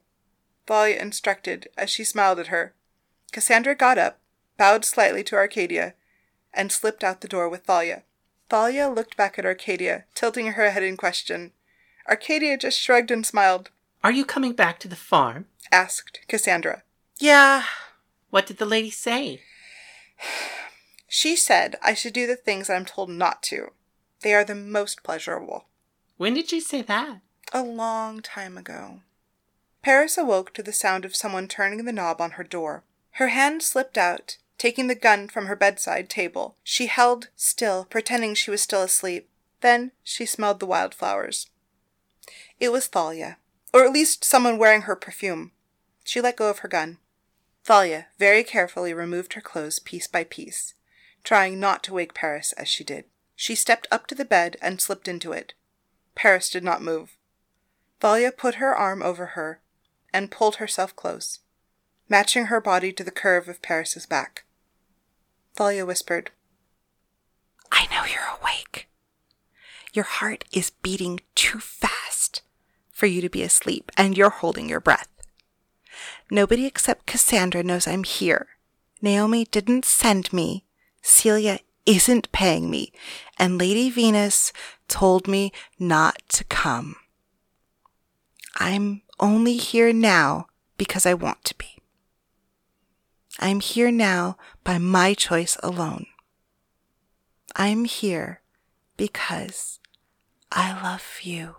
Thalia 0.67 1.01
instructed 1.01 1.69
as 1.77 1.91
she 1.91 2.05
smiled 2.05 2.39
at 2.39 2.49
her. 2.49 2.75
Cassandra 3.33 3.75
got 3.75 3.99
up, 3.99 4.19
bowed 4.57 4.85
slightly 4.85 5.23
to 5.25 5.37
Arcadia, 5.37 5.95
and 6.53 6.73
slipped 6.73 7.05
out 7.05 7.21
the 7.21 7.29
door 7.29 7.49
with 7.49 7.65
Thalia. 7.65 8.03
Thalia 8.49 8.89
looked 8.89 9.17
back 9.17 9.39
at 9.39 9.45
Arcadia, 9.45 10.05
tilting 10.15 10.47
her 10.53 10.71
head 10.71 10.83
in 10.83 10.97
question. 10.97 11.53
Arcadia 12.09 12.57
just 12.57 12.79
shrugged 12.79 13.11
and 13.11 13.27
smiled. 13.27 13.71
Are 14.05 14.13
you 14.13 14.25
coming 14.25 14.53
back 14.53 14.79
to 14.81 14.89
the 14.89 14.97
farm? 14.97 15.47
asked 15.73 16.21
Cassandra. 16.29 16.83
Yeah. 17.19 17.65
What 18.31 18.47
did 18.47 18.59
the 18.59 18.67
lady 18.67 18.91
say? 18.91 19.43
She 21.09 21.37
said 21.37 21.77
I 21.81 21.95
should 21.95 22.13
do 22.13 22.27
the 22.27 22.37
things 22.37 22.69
I'm 22.69 22.85
told 22.85 23.09
not 23.09 23.43
to. 23.45 23.71
They 24.23 24.35
are 24.35 24.45
the 24.45 24.57
most 24.57 25.05
pleasurable. 25.05 25.67
When 26.17 26.35
did 26.35 26.51
she 26.51 26.61
say 26.61 26.83
that? 26.83 27.21
A 27.53 27.63
long 27.63 28.21
time 28.21 28.59
ago. 28.59 29.01
Paris 29.87 30.19
awoke 30.19 30.53
to 30.53 30.65
the 30.65 30.73
sound 30.73 31.05
of 31.05 31.15
someone 31.15 31.47
turning 31.47 31.85
the 31.85 31.93
knob 31.93 32.21
on 32.21 32.33
her 32.33 32.43
door. 32.43 32.83
Her 33.13 33.29
hand 33.29 33.63
slipped 33.63 33.97
out, 33.97 34.37
taking 34.59 34.89
the 34.89 34.97
gun 34.97 35.29
from 35.29 35.47
her 35.47 35.55
bedside 35.55 36.11
table. 36.11 36.57
She 36.65 36.87
held 36.87 37.29
still, 37.37 37.85
pretending 37.85 38.35
she 38.35 38.51
was 38.51 38.61
still 38.61 38.83
asleep. 38.83 39.29
Then 39.61 39.93
she 40.03 40.27
smelled 40.27 40.59
the 40.59 40.67
wildflowers. 40.67 41.51
It 42.59 42.73
was 42.73 42.89
Thalia, 42.89 43.39
or 43.73 43.85
at 43.85 43.93
least 43.93 44.25
someone 44.25 44.59
wearing 44.59 44.83
her 44.83 44.97
perfume. 44.97 45.53
She 46.03 46.21
let 46.21 46.35
go 46.35 46.51
of 46.51 46.59
her 46.59 46.69
gun. 46.69 46.99
Thalia 47.63 48.09
very 48.19 48.43
carefully 48.43 48.93
removed 48.93 49.35
her 49.35 49.41
clothes 49.41 49.79
piece 49.79 50.09
by 50.09 50.25
piece, 50.25 50.75
trying 51.23 51.61
not 51.61 51.85
to 51.85 51.95
wake 51.95 52.13
Paris 52.13 52.51
as 52.55 52.67
she 52.67 52.83
did. 52.83 53.05
She 53.37 53.55
stepped 53.55 53.87
up 53.93 54.09
to 54.09 54.17
the 54.17 54.25
bed 54.25 54.57
and 54.61 54.81
slipped 54.81 55.07
into 55.07 55.31
it. 55.31 55.55
Paris 56.17 56.51
did 56.51 56.65
not 56.65 56.83
move. 56.83 57.17
Thalia 58.01 58.33
put 58.33 58.57
her 58.57 58.75
arm 58.75 59.01
over 59.01 59.27
her 59.27 59.61
and 60.17 60.31
pulled 60.31 60.57
herself 60.57 60.97
close, 60.97 61.41
matching 62.09 62.47
her 62.47 62.59
body 62.59 62.91
to 62.91 63.05
the 63.05 63.11
curve 63.11 63.49
of 63.49 63.61
Paris's 63.61 64.07
back. 64.07 64.45
Thalia 65.55 65.85
whispered, 65.85 66.31
I 67.71 67.87
know 67.91 68.07
you're 68.07 68.39
awake. 68.41 68.89
Your 69.93 70.07
heart 70.07 70.47
is 70.53 70.71
beating 70.71 71.21
too 71.35 71.59
fast 71.59 72.41
for 72.91 73.05
you 73.05 73.21
to 73.21 73.29
be 73.29 73.43
asleep, 73.43 73.93
and 73.99 74.17
you're 74.17 74.31
holding 74.31 74.71
your 74.71 74.81
breath. 74.81 75.09
Nobody 76.31 76.65
except 76.65 77.05
Cassandra 77.05 77.63
knows 77.63 77.87
I'm 77.87 78.05
here. 78.05 78.47
Naomi 79.03 79.45
didn't 79.45 79.85
send 79.85 80.33
me. 80.33 80.65
Celia 81.03 81.59
isn't 81.85 82.33
paying 82.33 82.71
me. 82.71 82.91
And 83.39 83.59
Lady 83.59 83.91
Venus 83.91 84.51
told 84.89 85.29
me 85.29 85.53
not 85.79 86.23
to 86.31 86.45
come. 86.45 86.97
I'm 88.59 89.03
only 89.19 89.57
here 89.57 89.93
now 89.93 90.47
because 90.77 91.07
I 91.07 91.15
want 91.15 91.45
to 91.45 91.55
be. 91.57 91.79
I'm 93.39 93.61
here 93.61 93.91
now 93.91 94.37
by 94.65 94.79
my 94.79 95.15
choice 95.15 95.57
alone. 95.63 96.07
I'm 97.55 97.85
here 97.85 98.41
because 98.97 99.79
I 100.51 100.81
love 100.83 101.21
you. 101.23 101.57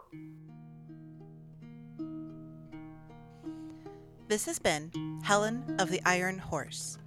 This 4.28 4.46
has 4.46 4.60
been 4.60 4.92
Helen 5.24 5.78
of 5.80 5.90
the 5.90 6.02
Iron 6.06 6.38
Horse, 6.38 6.98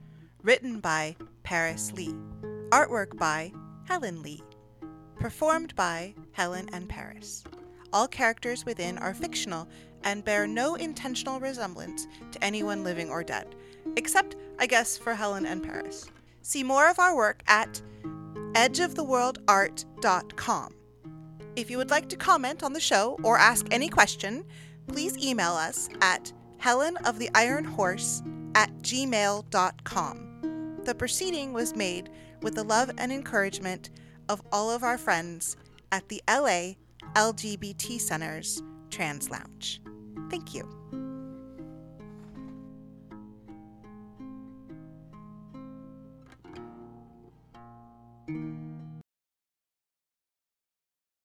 written 0.42 0.80
by 0.80 1.16
Paris 1.42 1.92
Lee, 1.92 2.14
artwork 2.70 3.18
by 3.18 3.52
Helen 3.86 4.22
Lee, 4.22 4.42
performed 5.18 5.74
by 5.76 6.14
Helen 6.32 6.68
and 6.72 6.88
Paris. 6.88 7.44
All 7.92 8.08
characters 8.08 8.64
within 8.64 8.96
are 8.98 9.12
fictional 9.12 9.68
and 10.04 10.24
bear 10.24 10.46
no 10.46 10.74
intentional 10.74 11.40
resemblance 11.40 12.06
to 12.32 12.44
anyone 12.44 12.84
living 12.84 13.08
or 13.10 13.24
dead, 13.24 13.54
except, 13.96 14.36
I 14.58 14.66
guess, 14.66 14.98
for 14.98 15.14
Helen 15.14 15.46
and 15.46 15.62
Paris. 15.62 16.10
See 16.42 16.62
more 16.62 16.90
of 16.90 16.98
our 16.98 17.14
work 17.14 17.42
at 17.46 17.80
edgeoftheworldart.com. 18.52 20.74
If 21.56 21.70
you 21.70 21.78
would 21.78 21.90
like 21.90 22.08
to 22.08 22.16
comment 22.16 22.62
on 22.62 22.72
the 22.72 22.80
show 22.80 23.18
or 23.22 23.36
ask 23.36 23.66
any 23.70 23.88
question, 23.88 24.44
please 24.86 25.18
email 25.18 25.52
us 25.52 25.88
at 26.00 26.32
helenoftheironhorse 26.60 28.56
at 28.56 28.70
gmail.com. 28.82 30.26
The 30.84 30.94
proceeding 30.94 31.52
was 31.52 31.76
made 31.76 32.10
with 32.42 32.54
the 32.54 32.64
love 32.64 32.90
and 32.96 33.12
encouragement 33.12 33.90
of 34.28 34.40
all 34.52 34.70
of 34.70 34.82
our 34.82 34.96
friends 34.96 35.56
at 35.92 36.08
the 36.08 36.22
LA 36.28 36.74
LGBT 37.14 38.00
Center's 38.00 38.62
Trans 38.90 39.30
Lounge. 39.30 39.80
Thank 40.30 40.54
you. 40.54 40.80
you 48.28 48.59